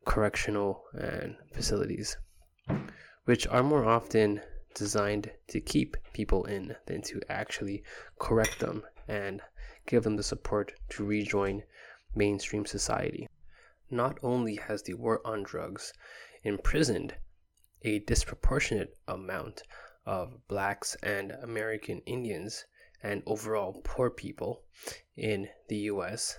[0.04, 2.16] correctional and facilities,
[3.24, 4.40] which are more often
[4.74, 7.82] designed to keep people in than to actually
[8.18, 9.40] correct them and
[9.86, 11.62] give them the support to rejoin
[12.14, 13.28] mainstream society.
[13.90, 15.92] Not only has the war on drugs
[16.44, 17.14] imprisoned
[17.82, 19.62] a disproportionate amount
[20.06, 22.64] of blacks and American Indians
[23.02, 24.62] and overall poor people
[25.16, 26.38] in the US,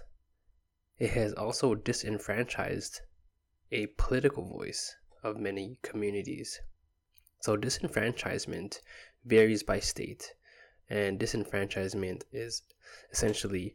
[0.97, 3.01] it has also disenfranchised
[3.71, 6.61] a political voice of many communities.
[7.41, 8.79] So, disenfranchisement
[9.25, 10.33] varies by state,
[10.89, 12.61] and disenfranchisement is
[13.11, 13.73] essentially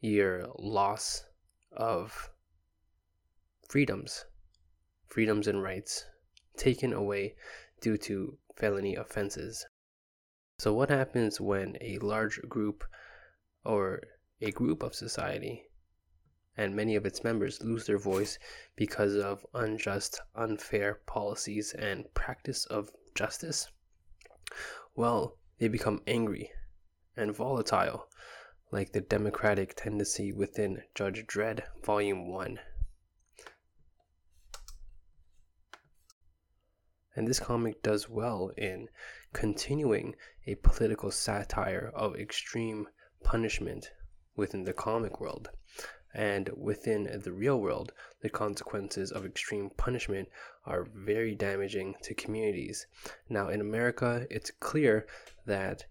[0.00, 1.24] your loss
[1.72, 2.30] of
[3.68, 4.24] freedoms,
[5.08, 6.06] freedoms and rights
[6.56, 7.34] taken away
[7.80, 9.66] due to felony offenses.
[10.58, 12.82] So, what happens when a large group
[13.64, 14.02] or
[14.40, 15.70] a group of society
[16.56, 18.40] and many of its members lose their voice
[18.74, 23.68] because of unjust, unfair policies and practice of justice?
[24.96, 26.50] Well, they become angry
[27.16, 28.08] and volatile,
[28.72, 32.58] like the democratic tendency within Judge Dredd, Volume 1.
[37.14, 38.88] And this comic does well in
[39.32, 40.14] continuing
[40.46, 42.86] a political satire of extreme
[43.22, 43.90] punishment
[44.36, 45.50] within the comic world.
[46.14, 50.28] And within the real world, the consequences of extreme punishment
[50.64, 52.86] are very damaging to communities.
[53.28, 55.06] Now, in America, it's clear
[55.44, 55.84] that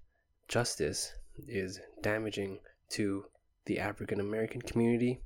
[0.47, 1.13] justice
[1.47, 3.25] is damaging to
[3.65, 5.21] the African American community,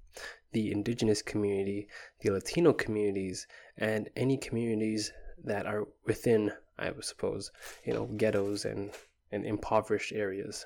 [0.51, 1.87] the indigenous community,
[2.19, 3.47] the Latino communities,
[3.77, 7.51] and any communities that are within, I suppose,
[7.85, 8.91] you know, ghettos and,
[9.31, 10.65] and impoverished areas.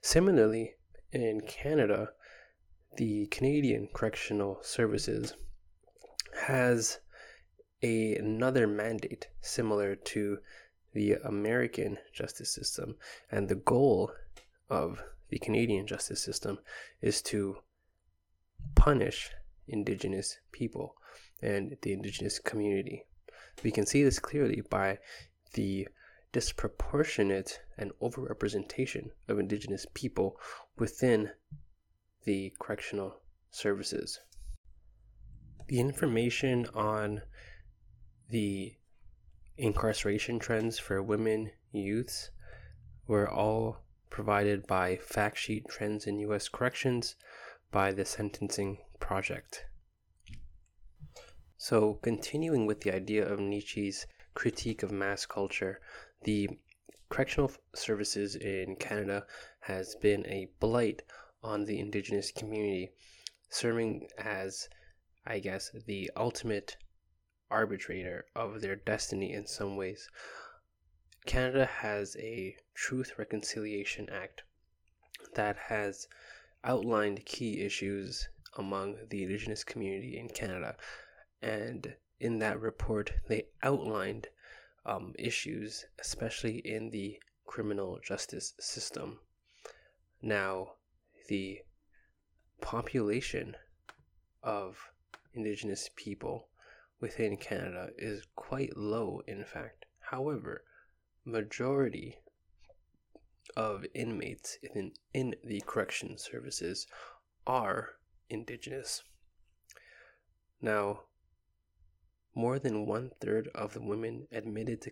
[0.00, 0.74] Similarly,
[1.12, 2.10] in Canada,
[2.96, 5.34] the Canadian Correctional Services
[6.46, 6.98] has
[7.82, 10.38] a, another mandate similar to
[10.94, 12.96] the American justice system,
[13.30, 14.12] and the goal
[14.68, 16.58] of the Canadian justice system
[17.00, 17.56] is to
[18.74, 19.30] punish
[19.68, 20.94] Indigenous people
[21.40, 23.04] and the Indigenous community.
[23.62, 24.98] We can see this clearly by
[25.54, 25.88] the
[26.32, 30.38] disproportionate and overrepresentation of Indigenous people
[30.78, 31.30] within
[32.24, 34.20] the correctional services.
[35.68, 37.22] The information on
[38.30, 38.74] the
[39.58, 42.30] incarceration trends for women youths
[43.06, 46.48] were all provided by Fact Sheet Trends in U.S.
[46.48, 47.16] Corrections
[47.70, 49.66] by the Sentencing Project.
[51.64, 55.80] So, continuing with the idea of Nietzsche's critique of mass culture,
[56.24, 56.58] the
[57.08, 59.26] correctional services in Canada
[59.60, 61.02] has been a blight
[61.40, 62.90] on the Indigenous community,
[63.48, 64.68] serving as,
[65.24, 66.78] I guess, the ultimate
[67.48, 70.10] arbitrator of their destiny in some ways.
[71.26, 74.42] Canada has a Truth Reconciliation Act
[75.34, 76.08] that has
[76.64, 80.76] outlined key issues among the Indigenous community in Canada
[81.42, 84.28] and in that report, they outlined
[84.86, 89.18] um, issues, especially in the criminal justice system.
[90.22, 90.74] Now,
[91.28, 91.58] the
[92.60, 93.56] population
[94.42, 94.78] of
[95.34, 96.48] Indigenous people
[97.00, 99.86] within Canada is quite low, in fact.
[99.98, 100.64] However,
[101.24, 102.18] majority
[103.56, 106.86] of inmates in, in the correction services
[107.46, 107.90] are
[108.30, 109.02] Indigenous.
[110.60, 111.00] Now,
[112.34, 114.90] more than one third of the women admitted to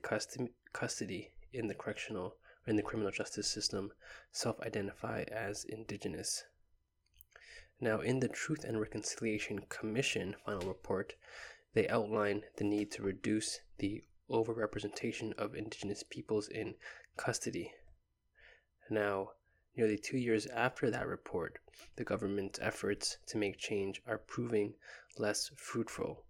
[0.72, 2.36] custody in the correctional
[2.66, 3.92] or in the criminal justice system
[4.30, 6.44] self identify as indigenous.
[7.80, 11.14] Now, in the Truth and Reconciliation Commission final report,
[11.72, 16.74] they outline the need to reduce the overrepresentation of Indigenous peoples in
[17.16, 17.72] custody.
[18.90, 19.30] Now,
[19.76, 21.58] nearly two years after that report,
[21.96, 24.74] the government's efforts to make change are proving
[25.16, 26.26] less fruitful.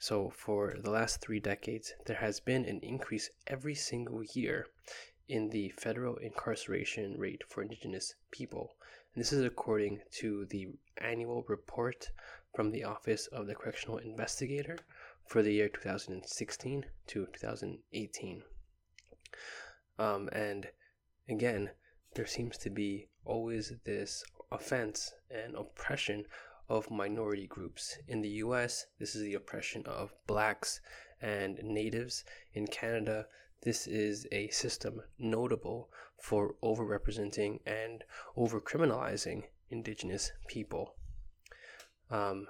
[0.00, 4.68] So, for the last three decades, there has been an increase every single year
[5.28, 8.76] in the federal incarceration rate for Indigenous people.
[9.14, 10.68] And this is according to the
[10.98, 12.10] annual report
[12.54, 14.78] from the Office of the Correctional Investigator
[15.26, 18.42] for the year 2016 to 2018.
[19.98, 20.68] Um, and
[21.28, 21.70] again,
[22.14, 26.24] there seems to be always this offense and oppression
[26.68, 27.98] of minority groups.
[28.06, 30.80] In the US, this is the oppression of blacks
[31.20, 32.24] and natives.
[32.52, 33.26] In Canada,
[33.62, 35.90] this is a system notable
[36.20, 38.04] for overrepresenting and
[38.36, 40.94] overcriminalizing Indigenous people.
[42.10, 42.46] Um,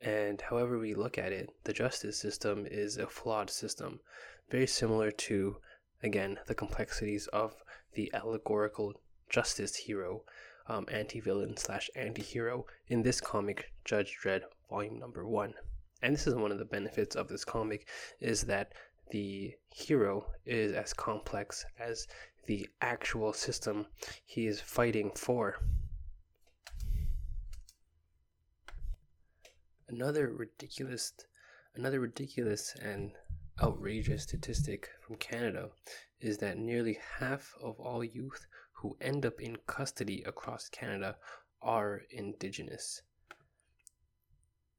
[0.00, 4.00] and however we look at it, the justice system is a flawed system,
[4.50, 5.56] very similar to,
[6.02, 7.54] again, the complexities of
[7.94, 8.94] the allegorical
[9.28, 10.24] justice hero,
[10.66, 15.54] um, anti villain slash anti hero in this comic, Judge Dredd, volume number one.
[16.02, 17.88] And this is one of the benefits of this comic
[18.20, 18.72] is that
[19.10, 22.08] the hero is as complex as
[22.46, 23.86] the actual system
[24.24, 25.58] he is fighting for.
[29.88, 31.12] Another ridiculous
[31.74, 33.12] another ridiculous and
[33.62, 35.68] outrageous statistic from Canada
[36.20, 38.46] is that nearly half of all youth
[38.82, 41.16] who end up in custody across Canada
[41.62, 43.02] are indigenous.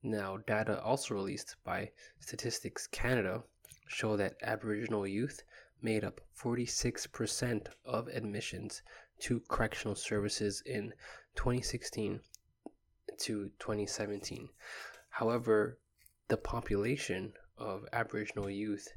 [0.03, 3.43] Now, data also released by Statistics Canada
[3.87, 5.41] show that Aboriginal youth
[5.81, 8.81] made up 46% of admissions
[9.21, 10.93] to correctional services in
[11.35, 12.19] 2016
[13.19, 14.49] to 2017.
[15.11, 15.79] However,
[16.27, 18.89] the population of Aboriginal youth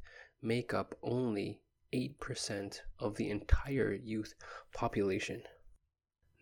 [0.42, 1.60] make up only
[1.92, 4.34] 8% of the entire youth
[4.72, 5.42] population.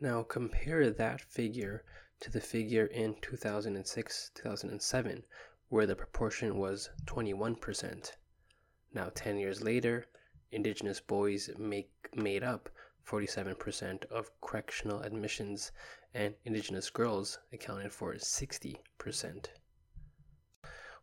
[0.00, 1.84] Now compare that figure
[2.20, 5.24] to the figure in 2006 2007,
[5.68, 8.12] where the proportion was 21%.
[8.92, 10.06] Now, 10 years later,
[10.52, 12.70] Indigenous boys make, made up
[13.04, 15.72] 47% of correctional admissions,
[16.14, 19.46] and Indigenous girls accounted for 60%.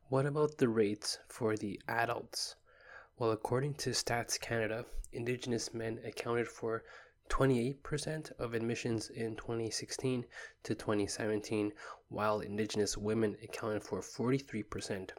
[0.08, 2.56] What about the rates for the adults?
[3.22, 6.84] Well, according to Stats Canada, Indigenous men accounted for
[7.30, 10.26] 28% of admissions in 2016
[10.64, 11.72] to 2017,
[12.10, 15.12] while Indigenous women accounted for 43%.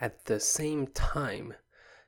[0.00, 1.54] At the same time,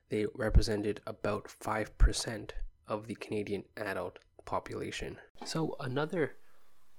[0.08, 2.50] they represented about 5%
[2.88, 5.16] of the Canadian adult population.
[5.44, 6.34] So, another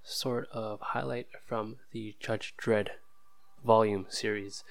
[0.03, 2.91] sort of highlight from the Judge Dredd
[3.61, 4.63] volume series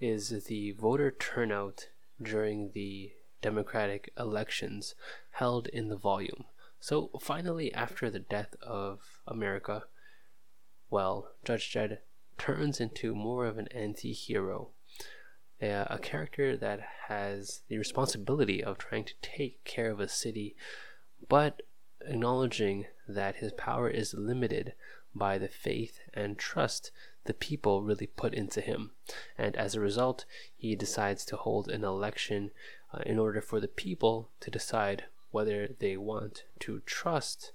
[0.00, 1.90] is the voter turnout
[2.20, 3.12] during the
[3.42, 4.94] Democratic elections
[5.32, 6.44] held in the volume.
[6.80, 9.84] So, finally, after the death of America,
[10.90, 11.98] well, Judge Dredd
[12.38, 14.70] turns into more of an anti hero
[15.60, 20.56] a, a character that has the responsibility of trying to take care of a city,
[21.28, 21.62] but
[22.02, 24.74] acknowledging that his power is limited
[25.16, 26.90] by the faith and trust
[27.24, 28.92] the people really put into him.
[29.36, 30.24] And as a result,
[30.56, 32.50] he decides to hold an election
[32.92, 37.52] uh, in order for the people to decide whether they want to trust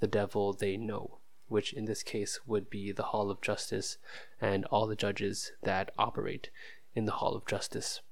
[0.00, 3.96] the devil they know, which in this case would be the Hall of Justice
[4.40, 6.50] and all the judges that operate
[6.94, 8.02] in the Hall of Justice.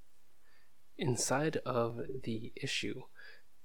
[0.97, 3.03] Inside of the issue,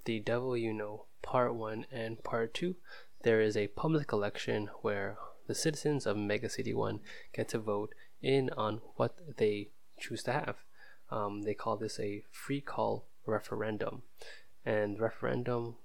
[0.06, 2.76] The Devil You Know, Part 1 and Part 2,
[3.24, 7.00] there is a public election where the citizens of Mega City 1
[7.34, 10.58] get to vote in on what they choose to have.
[11.10, 14.04] Um, they call this a free call referendum.
[14.66, 15.76] And referendum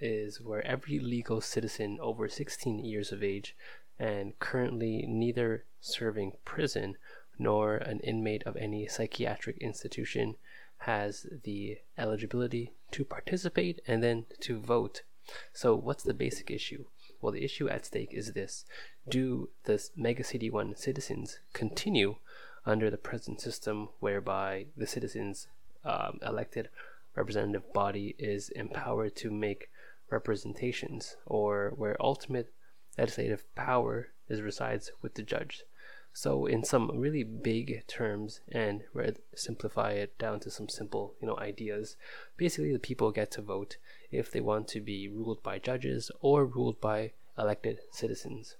[0.00, 3.56] is where every legal citizen over 16 years of age
[3.98, 6.96] and currently neither serving prison
[7.38, 10.36] nor an inmate of any psychiatric institution
[10.82, 15.02] has the eligibility to participate and then to vote.
[15.52, 16.84] So, what's the basic issue?
[17.20, 18.64] Well, the issue at stake is this
[19.08, 22.16] Do the Mega City 1 citizens continue
[22.64, 25.48] under the present system whereby the citizens'
[25.84, 26.68] um, elected
[27.16, 29.70] representative body is empowered to make
[30.10, 32.52] representations, or where ultimate
[32.96, 35.64] legislative power is resides with the judge?
[36.12, 38.82] So in some really big terms, and
[39.34, 41.96] simplify it down to some simple, you know, ideas,
[42.36, 43.76] basically the people get to vote
[44.10, 48.56] if they want to be ruled by judges or ruled by elected citizens.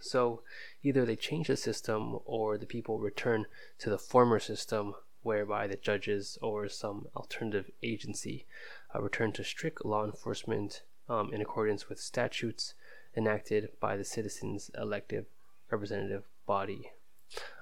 [0.00, 0.42] So
[0.82, 3.46] either they change the system or the people return
[3.78, 8.46] to the former system whereby the judges or some alternative agency
[8.94, 12.74] uh, return to strict law enforcement um, in accordance with statutes
[13.16, 15.26] enacted by the citizens' elective
[15.70, 16.92] representative body.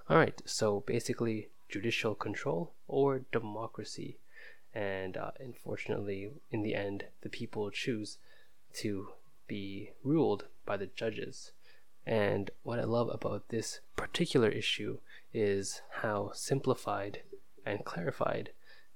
[0.09, 4.18] All right, so basically, judicial control or democracy.
[4.74, 8.18] And uh, unfortunately, in the end, the people choose
[8.74, 9.09] to
[9.47, 11.53] be ruled by the judges.
[12.07, 14.99] And what I love about this particular issue
[15.35, 17.22] is how simplified
[17.66, 18.51] and clarified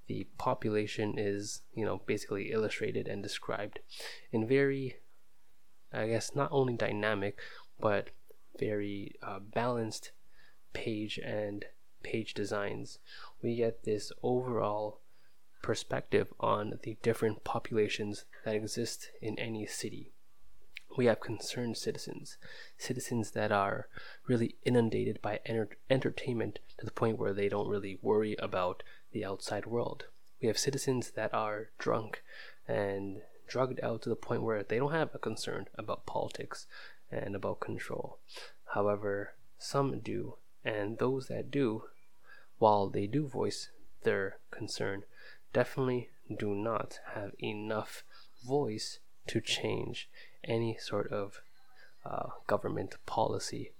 [0.07, 3.79] the population is, you know, basically illustrated and described
[4.31, 4.97] in very,
[5.91, 7.39] I guess, not only dynamic,
[7.79, 8.09] but
[8.59, 10.11] very uh, balanced
[10.73, 11.65] page and
[12.03, 12.99] page designs.
[13.41, 14.99] We get this overall
[15.61, 20.11] perspective on the different populations that exist in any city.
[20.95, 22.37] We have concerned citizens,
[22.77, 23.87] citizens that are
[24.27, 29.25] really inundated by enter- entertainment to the point where they don't really worry about the
[29.25, 30.05] outside world.
[30.41, 32.21] We have citizens that are drunk
[32.67, 36.67] and drugged out to the point where they don't have a concern about politics
[37.11, 38.17] and about control.
[38.73, 41.83] However, some do, and those that do,
[42.57, 43.69] while they do voice
[44.03, 45.03] their concern,
[45.53, 48.03] definitely do not have enough
[48.45, 50.09] voice to change
[50.43, 51.41] any sort of
[52.05, 53.71] uh, government policy.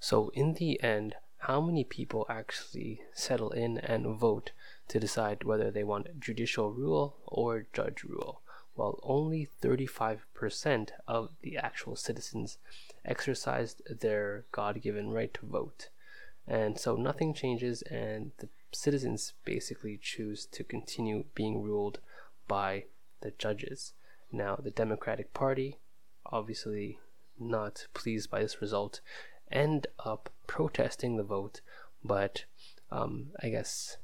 [0.00, 4.52] So, in the end, how many people actually settle in and vote
[4.88, 8.42] to decide whether they want judicial rule or judge rule?
[8.74, 12.58] While only 35% of the actual citizens
[13.04, 15.88] exercised their God given right to vote.
[16.46, 22.00] And so nothing changes, and the citizens basically choose to continue being ruled
[22.48, 22.84] by
[23.20, 23.92] the judges.
[24.30, 25.78] Now, the Democratic Party,
[26.26, 26.98] obviously
[27.38, 29.00] not pleased by this result,
[29.50, 31.60] end up protesting the vote,
[32.02, 32.44] but
[32.90, 33.98] um, I guess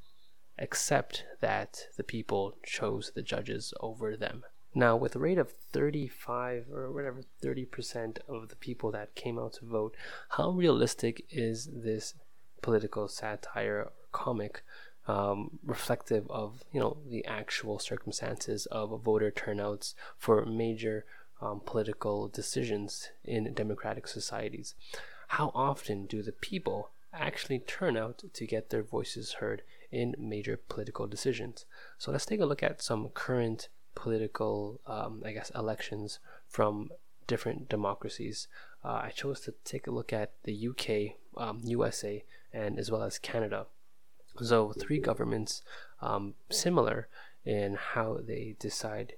[0.58, 4.44] accept that the people chose the judges over them.
[4.78, 9.54] Now, with a rate of 35 or whatever, 30% of the people that came out
[9.54, 9.96] to vote,
[10.28, 12.14] how realistic is this
[12.62, 14.62] political satire or comic
[15.08, 21.04] um, reflective of you know the actual circumstances of voter turnouts for major
[21.42, 24.76] um, political decisions in democratic societies.
[25.28, 30.56] How often do the people actually turn out to get their voices heard in major
[30.56, 31.64] political decisions?
[31.98, 36.18] So let's take a look at some current political, um, I guess, elections
[36.48, 36.90] from
[37.26, 38.48] different democracies.
[38.84, 43.02] Uh, I chose to take a look at the UK, um, USA, and as well
[43.02, 43.66] as Canada.
[44.42, 45.62] So three governments
[46.00, 47.08] um, similar
[47.44, 49.14] in how they decide,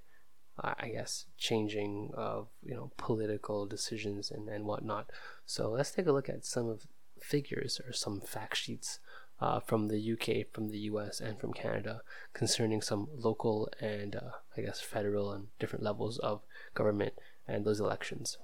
[0.63, 5.11] uh, I guess, changing of you know political decisions and and whatnot.
[5.47, 6.87] So let's take a look at some of
[7.21, 8.99] figures or some fact sheets
[9.41, 14.31] uh, from the UK, from the US, and from Canada concerning some local and uh,
[14.57, 16.43] I guess federal and different levels of
[16.75, 17.15] government
[17.49, 18.39] and those elections.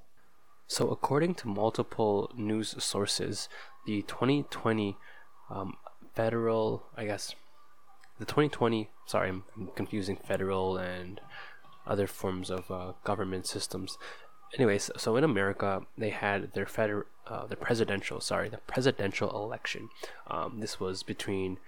[0.67, 3.49] So, according to multiple news sources,
[3.87, 4.97] the 2020
[5.49, 5.77] um,
[6.15, 7.35] federal, I guess,
[8.19, 9.45] the 2020, sorry, I'm,
[9.77, 11.21] confusing federal and
[11.87, 13.97] other forms of uh, government systems.
[14.55, 19.91] Anyways, so in America, they had their federal, uh, the presidential, sorry, the presidential election.
[20.29, 21.59] Um, this was between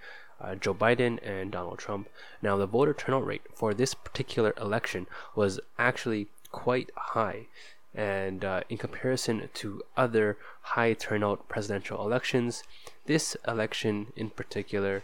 [0.41, 2.09] uh, Joe Biden and Donald Trump.
[2.41, 7.47] Now, the voter turnout rate for this particular election was actually quite high.
[7.93, 12.63] And uh, in comparison to other high turnout presidential elections,
[13.05, 15.03] this election in particular,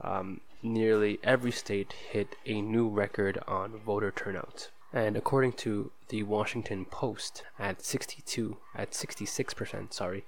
[0.00, 4.70] um, nearly every state hit a new record on voter turnout.
[4.94, 10.24] And according to the Washington Post, at 62, at 66%, sorry,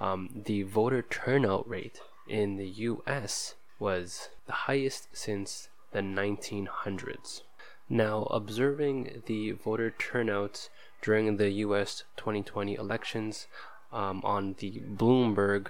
[0.00, 3.56] um, the voter turnout rate in the U.S.
[3.78, 7.42] was the highest since the 1900s.
[7.90, 10.70] Now, observing the voter turnout
[11.02, 12.04] during the U.S.
[12.16, 13.46] 2020 elections
[13.92, 15.68] um, on the Bloomberg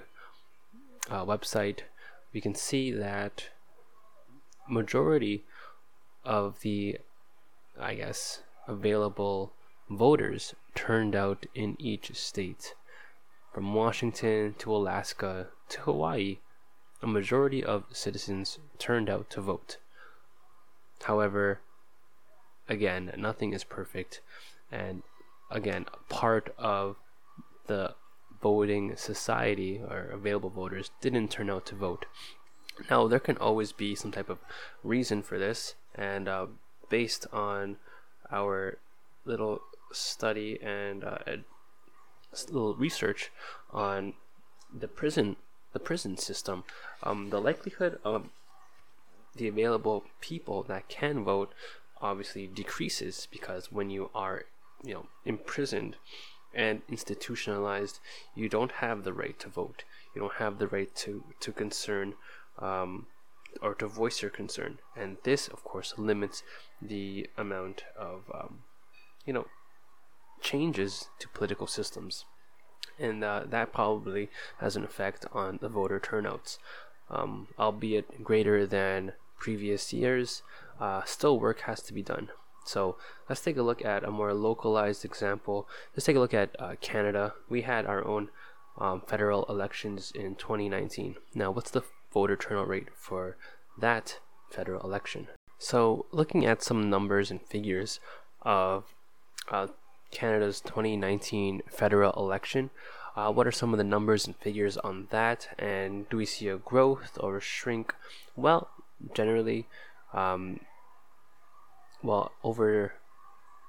[1.11, 1.81] uh, website,
[2.33, 3.49] we can see that
[4.69, 5.43] majority
[6.25, 6.99] of the,
[7.79, 9.53] I guess, available
[9.89, 12.75] voters turned out in each state.
[13.53, 16.39] From Washington to Alaska to Hawaii,
[17.03, 19.79] a majority of citizens turned out to vote.
[21.03, 21.61] However,
[22.69, 24.21] again, nothing is perfect,
[24.73, 25.03] and
[25.51, 26.97] again, part of
[27.67, 27.95] the
[28.43, 32.07] voting society or available voters didn't turn out to vote.
[32.91, 34.39] Now, there can always be some type of
[34.83, 36.47] reason for this, and uh,
[36.89, 37.77] based on
[38.31, 38.79] our
[39.25, 39.61] little
[39.93, 41.19] study and uh,
[42.51, 43.31] little research
[43.73, 44.15] on
[44.73, 45.37] the prison
[45.73, 46.65] the prison system,
[47.03, 48.31] um, the likelihood of
[49.35, 51.53] the available people that can vote
[52.01, 54.45] obviously decreases because when you are
[54.83, 55.97] you know imprisoned
[56.55, 57.99] and institutionalized
[58.35, 59.85] you don't have the right to vote.
[60.15, 62.15] You don't have the right to to concern
[62.59, 63.07] um,
[63.63, 64.79] or to voice your concern.
[64.97, 66.43] And this of course limits
[66.81, 68.61] the amount of um,
[69.25, 69.47] you know
[70.41, 72.25] changes to political systems.
[72.99, 76.59] And uh, that probably has an effect on the voter turnouts.
[77.09, 80.43] Um, albeit greater than previous years
[80.81, 82.31] uh, still work has to be done.
[82.65, 82.97] So
[83.29, 85.69] let's take a look at a more localized example.
[85.95, 87.35] Let's take a look at uh, canada.
[87.49, 88.31] We had our own
[88.79, 91.83] um, federal elections in 2019 now what's the
[92.13, 93.37] voter turnout rate for
[93.79, 94.19] that
[94.51, 95.29] federal election
[95.59, 98.01] so looking at some numbers and figures
[98.43, 98.85] of
[99.51, 99.67] uh,
[100.11, 102.71] Canada's 2019 federal election.
[103.17, 105.49] Uh, what are some of the numbers and figures on that?
[105.59, 107.95] And do we see a growth or a shrink?
[108.37, 108.69] Well,
[109.15, 109.67] generally,
[110.13, 110.61] um,
[112.03, 112.95] well, over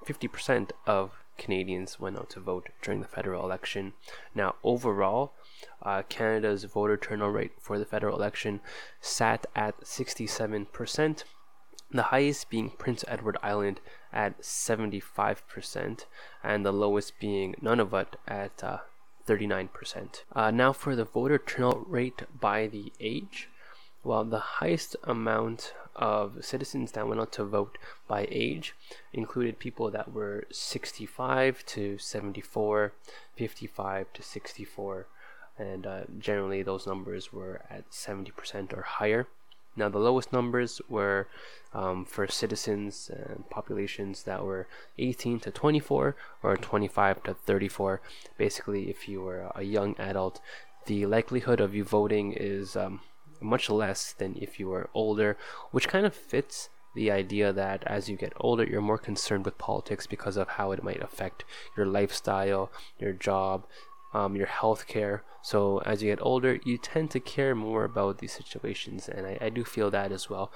[0.06, 3.94] 50% of Canadians went out to vote during the federal election.
[4.36, 5.34] Now, overall,
[5.82, 8.60] uh, Canada's voter turnout rate for the federal election
[9.02, 11.24] sat at 67%,
[11.92, 13.80] the highest being Prince Edward Island
[14.12, 16.06] at 75%,
[16.44, 18.80] and the lowest being Nunavut at uh,
[19.28, 20.24] 39%.
[20.34, 23.50] Uh, now, for the voter turnout rate by the age,
[24.04, 27.78] well, the highest amount of citizens that went out to vote
[28.08, 28.74] by age
[29.12, 32.94] included people that were 65 to 74,
[33.36, 35.08] 55 to 64,
[35.58, 39.28] and uh, generally those numbers were at 70% or higher.
[39.76, 41.28] Now, the lowest numbers were
[41.74, 48.02] um, for citizens and populations that were 18 to 24 or 25 to 34.
[48.38, 50.42] Basically, if you were a young adult,
[50.88, 53.02] the likelihood of you voting is um,
[53.40, 55.38] much less than if you were older,
[55.72, 59.60] which kind of fits the idea that as you get older, you're more concerned with
[59.60, 61.44] politics because of how it might affect
[61.76, 63.66] your lifestyle, your job,
[64.14, 65.24] um, your health care.
[65.42, 69.38] So as you get older, you tend to care more about these situations, and I,
[69.42, 70.52] I do feel that as well.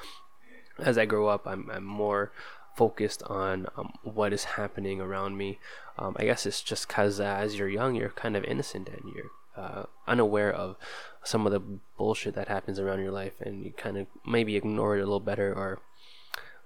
[0.79, 2.31] As I grow up, I'm, I'm more
[2.75, 5.59] focused on um, what is happening around me.
[5.97, 9.01] Um, I guess it's just because uh, as you're young, you're kind of innocent and
[9.13, 10.77] you're uh, unaware of
[11.23, 11.61] some of the
[11.97, 15.19] bullshit that happens around your life, and you kind of maybe ignore it a little
[15.19, 15.79] better, or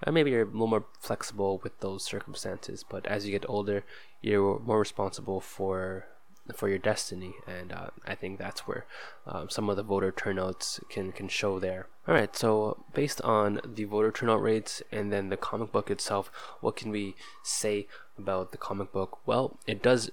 [0.06, 2.86] uh, maybe you're a little more flexible with those circumstances.
[2.88, 3.84] But as you get older,
[4.22, 6.06] you're more responsible for
[6.54, 8.86] for your destiny, and uh, I think that's where
[9.26, 11.88] um, some of the voter turnouts can can show there.
[12.08, 16.32] All right, so based on the voter turnout rates and then the comic book itself,
[16.62, 17.88] what can we say
[18.18, 19.20] about the comic book?
[19.26, 20.12] Well, it does.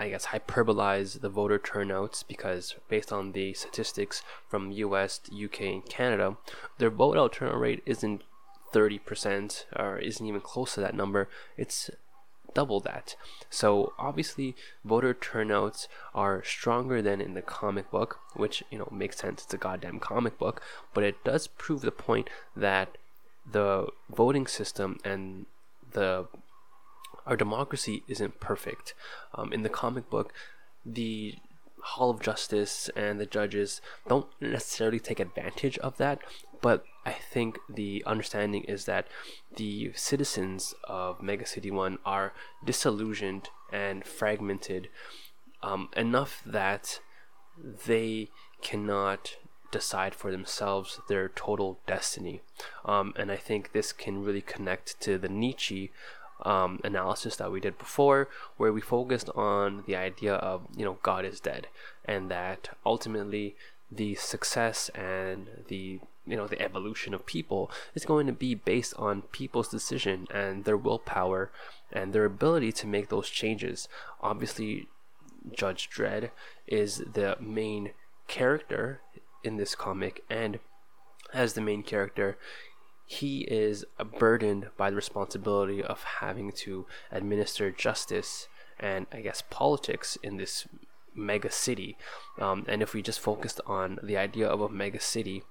[0.00, 5.84] I guess hyperbolize the voter turnouts because based on the statistics from US, UK, and
[5.84, 6.36] Canada,
[6.78, 8.22] their vote out turnout rate isn't
[8.72, 11.28] 30% or isn't even close to that number.
[11.56, 11.90] It's
[12.54, 13.16] double that.
[13.50, 19.18] So obviously, voter turnouts are stronger than in the comic book, which you know makes
[19.18, 19.44] sense.
[19.44, 20.62] It's a goddamn comic book,
[20.94, 22.96] but it does prove the point that
[23.50, 25.46] the voting system and
[25.92, 26.26] the
[27.26, 28.94] our democracy isn't perfect.
[29.34, 30.32] Um, in the comic book,
[30.84, 31.34] the
[31.82, 36.20] Hall of Justice and the judges don't necessarily take advantage of that,
[36.60, 39.08] but I think the understanding is that
[39.56, 44.90] the citizens of Mega City 1 are disillusioned and fragmented
[45.62, 47.00] um, enough that
[47.86, 48.28] they
[48.60, 49.36] cannot
[49.70, 52.42] decide for themselves their total destiny.
[52.84, 55.90] Um, and I think this can really connect to the Nietzsche
[56.42, 58.28] um, analysis that we did before,
[58.58, 61.68] where we focused on the idea of, you know, God is dead,
[62.04, 63.56] and that ultimately
[63.90, 68.94] the success and the you know the evolution of people is going to be based
[68.96, 71.50] on people's decision and their willpower
[71.92, 73.88] and their ability to make those changes.
[74.20, 74.88] Obviously
[75.52, 76.30] judge dredd
[76.66, 77.92] is the main
[78.26, 79.00] character
[79.42, 80.58] in this comic and
[81.32, 82.36] as the main character
[83.06, 83.86] he is
[84.18, 88.48] burdened by the responsibility of having to administer justice
[88.78, 90.66] and i guess politics in this
[91.18, 91.96] mega city.
[92.40, 95.42] Um, and if we just focused on the idea of a mega city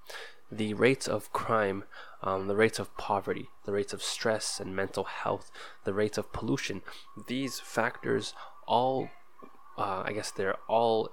[0.51, 1.83] the rates of crime,
[2.21, 5.51] um, the rates of poverty, the rates of stress and mental health,
[5.83, 6.81] the rates of pollution,
[7.27, 8.33] these factors
[8.67, 9.09] all,
[9.77, 11.11] uh, I guess they're all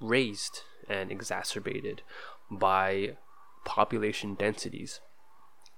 [0.00, 2.02] raised and exacerbated
[2.50, 3.16] by
[3.64, 5.00] population densities.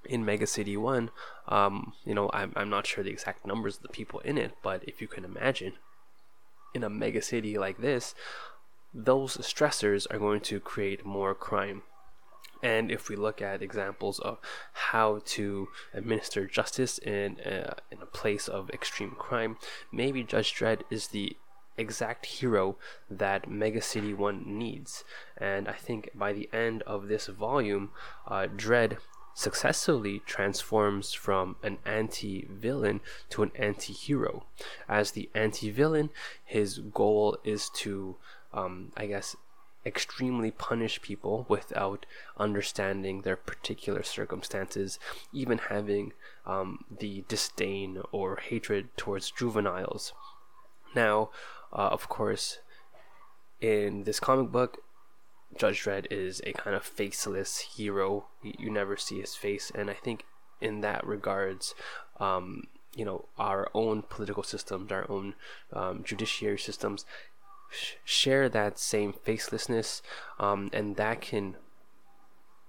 [0.06, 1.10] In Mega City 1,
[1.48, 4.52] um, you know, I'm, I'm not sure the exact numbers of the people in it,
[4.62, 5.74] but if you can imagine,
[6.74, 8.14] in a mega city like this,
[8.94, 11.82] those stressors are going to create more crime.
[12.62, 14.38] And if we look at examples of
[14.72, 19.56] how to administer justice in a, in a place of extreme crime,
[19.90, 21.36] maybe Judge Dredd is the
[21.78, 22.76] exact hero
[23.10, 25.04] that Mega City 1 needs.
[25.36, 27.90] And I think by the end of this volume,
[28.26, 28.98] uh, Dredd
[29.34, 33.00] successfully transforms from an anti villain
[33.30, 34.44] to an anti hero.
[34.88, 36.10] As the anti villain,
[36.44, 38.16] his goal is to,
[38.52, 39.36] um, I guess,
[39.84, 42.04] extremely punish people without
[42.36, 44.98] understanding their particular circumstances,
[45.32, 46.12] even having
[46.46, 50.12] um, the disdain or hatred towards juveniles.
[50.94, 51.30] Now,
[51.72, 52.58] uh, of course,
[53.60, 54.78] in this comic book,
[55.56, 58.26] Judge Dredd is a kind of faceless hero.
[58.42, 60.24] You never see his face, and I think
[60.60, 61.74] in that regards,
[62.18, 62.64] um,
[62.94, 65.34] you know, our own political systems, our own
[65.72, 67.04] um, judiciary systems,
[67.70, 70.02] sh- share that same facelessness,
[70.38, 71.56] um, and that can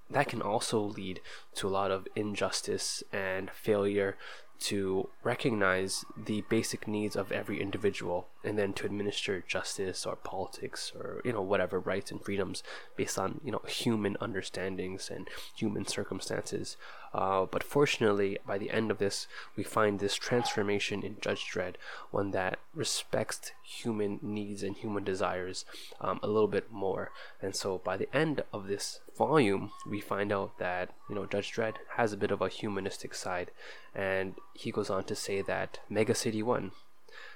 [0.09, 1.21] that can also lead
[1.55, 4.17] to a lot of injustice and failure
[4.61, 10.91] to recognize the basic needs of every individual and then to administer justice or politics
[10.95, 12.61] or you know whatever rights and freedoms
[12.95, 16.77] based on you know human understandings and human circumstances
[17.13, 21.75] uh, but fortunately by the end of this we find this transformation in judge dredd
[22.11, 25.65] one that respects human needs and human desires
[25.99, 30.31] um, a little bit more and so by the end of this volume we find
[30.31, 33.51] out that you know judge dredd has a bit of a humanistic side
[33.93, 36.71] and he goes on to say that Mega City 1,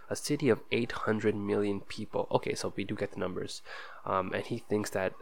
[0.10, 2.28] a city of 800 million people.
[2.32, 3.62] Okay, so we do get the numbers.
[4.06, 5.14] Um, and he thinks that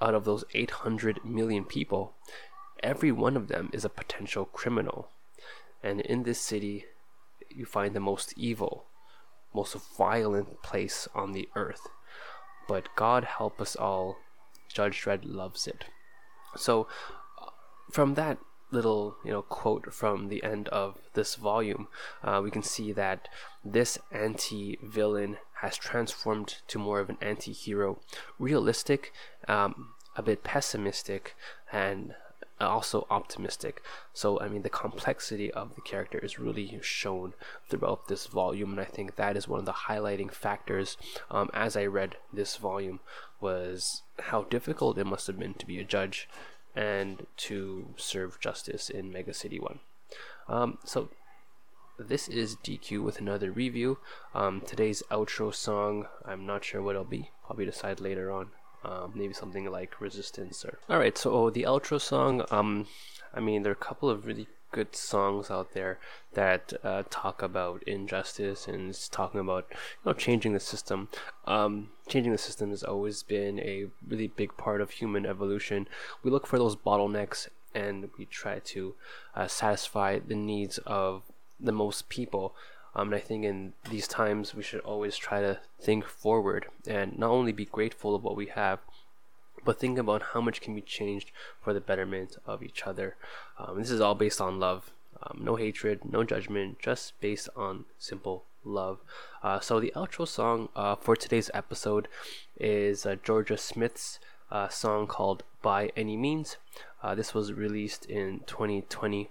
[0.00, 2.14] out of those 800 million people,
[2.82, 5.08] every one of them is a potential criminal.
[5.82, 6.86] And in this city,
[7.50, 8.86] you find the most evil,
[9.54, 11.88] most violent place on the earth.
[12.68, 14.18] But God help us all,
[14.72, 15.86] Judge Dredd loves it.
[16.56, 16.86] So,
[17.40, 17.50] uh,
[17.90, 18.38] from that
[18.70, 21.88] little you know quote from the end of this volume,
[22.22, 23.28] uh, we can see that
[23.64, 27.98] this anti-villain has transformed to more of an anti-hero,
[28.38, 29.12] realistic,
[29.48, 31.34] um, a bit pessimistic,
[31.72, 32.14] and
[32.66, 33.82] also optimistic.
[34.12, 37.34] So I mean the complexity of the character is really shown
[37.68, 40.96] throughout this volume, and I think that is one of the highlighting factors
[41.30, 43.00] um, as I read this volume
[43.40, 46.28] was how difficult it must have been to be a judge
[46.74, 49.80] and to serve justice in Mega City 1.
[50.48, 51.08] Um, so
[51.98, 53.98] this is DQ with another review.
[54.34, 57.30] Um, today's outro song, I'm not sure what it'll be.
[57.44, 58.50] Probably decide later on.
[58.84, 60.78] Um, maybe something like Resistance or.
[60.88, 62.44] All right, so the outro song.
[62.50, 62.86] Um,
[63.34, 65.98] I mean, there are a couple of really good songs out there
[66.34, 69.76] that uh, talk about injustice and it's talking about you
[70.06, 71.08] know changing the system.
[71.46, 75.88] Um, changing the system has always been a really big part of human evolution.
[76.22, 78.94] We look for those bottlenecks and we try to
[79.34, 81.22] uh, satisfy the needs of
[81.58, 82.54] the most people.
[82.94, 87.18] Um, and I think in these times we should always try to think forward and
[87.18, 88.80] not only be grateful of what we have,
[89.64, 91.30] but think about how much can be changed
[91.60, 93.16] for the betterment of each other.
[93.58, 94.90] Um, this is all based on love.
[95.22, 98.98] Um, no hatred, no judgment, just based on simple love.
[99.42, 102.08] Uh, so, the outro song uh, for today's episode
[102.58, 104.20] is uh, Jorja Smith's
[104.50, 106.56] uh, song called By Any Means.
[107.02, 109.28] Uh, this was released in 2020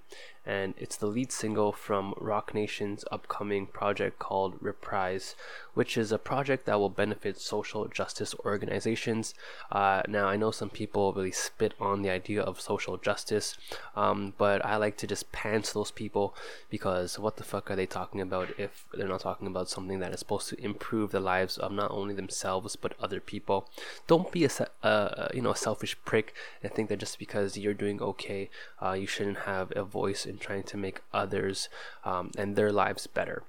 [0.48, 5.36] and it's the lead single from Roc Nation's upcoming project called Reprise,
[5.74, 9.34] which is a project that will benefit social justice organizations.
[9.70, 13.58] Uh, now, I know some people really spit on the idea of social justice,
[13.98, 16.34] um, but I like to just pants those people
[16.70, 20.14] because what the fuck are they talking about if they're not talking about something that
[20.14, 23.70] is supposed to improve the lives of not only themselves but other people?
[24.08, 24.50] Don't be a
[24.82, 26.34] uh, you know a selfish prick
[26.64, 28.50] and think that just because you're doing okay,
[28.82, 31.70] uh, you shouldn't have a voice in trying to make others
[32.06, 33.44] um, and their lives better.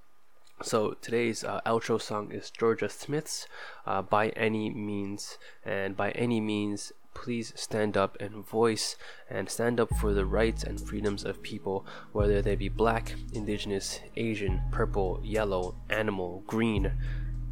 [0.61, 3.47] So today's uh, outro song is Jorja Smith's
[3.86, 5.39] uh, By Any Means.
[5.64, 8.97] And by any means, please stand up and voice
[9.30, 14.01] and stand up for the rights and freedoms of people, whether they be black, indigenous,
[14.16, 16.93] Asian, purple, yellow, animal, green,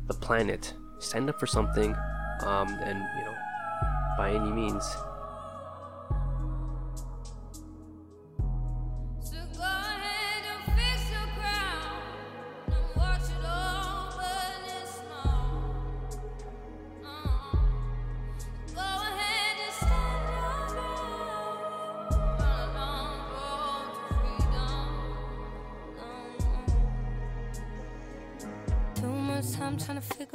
[0.09, 0.75] the planet.
[0.99, 1.95] Stand up for something
[2.41, 3.37] um, and, you know,
[4.19, 4.85] by any means,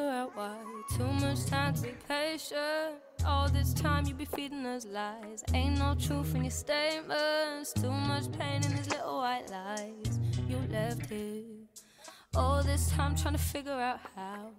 [0.01, 0.57] figure out why.
[0.97, 2.95] Too much time to be patient.
[3.25, 5.43] All this time you be feeding us lies.
[5.53, 7.73] Ain't no truth in your statements.
[7.73, 10.19] Too much pain in these little white lies.
[10.49, 11.43] You left here.
[12.35, 14.51] All this time trying to figure out how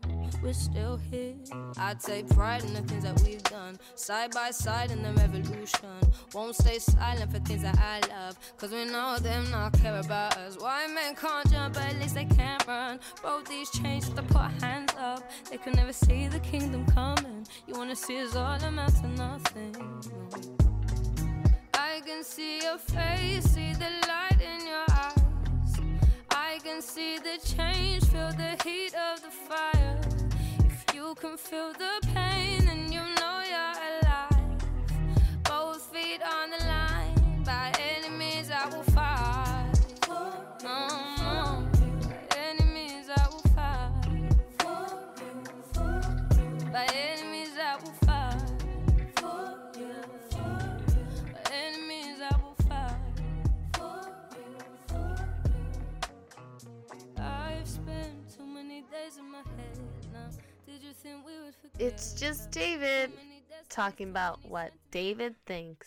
[0.42, 1.34] we're still here.
[1.78, 5.88] I take pride in the things that we've done, side by side in the revolution.
[6.34, 10.36] Won't stay silent for things that I love, cause we know them not care about
[10.38, 10.56] us.
[10.58, 12.98] Why men can't jump, but at least they can't run.
[13.22, 17.46] Both these chains have to put hands up, they can never see the kingdom coming.
[17.66, 19.76] You wanna see us all amount to nothing.
[21.74, 25.22] I can see your face, see the light in your eyes.
[26.30, 30.21] I can see the change, feel the heat of the fire.
[31.02, 33.21] You can feel the pain, then you know
[61.78, 63.10] It's just David
[63.68, 65.80] talking about what David thinks.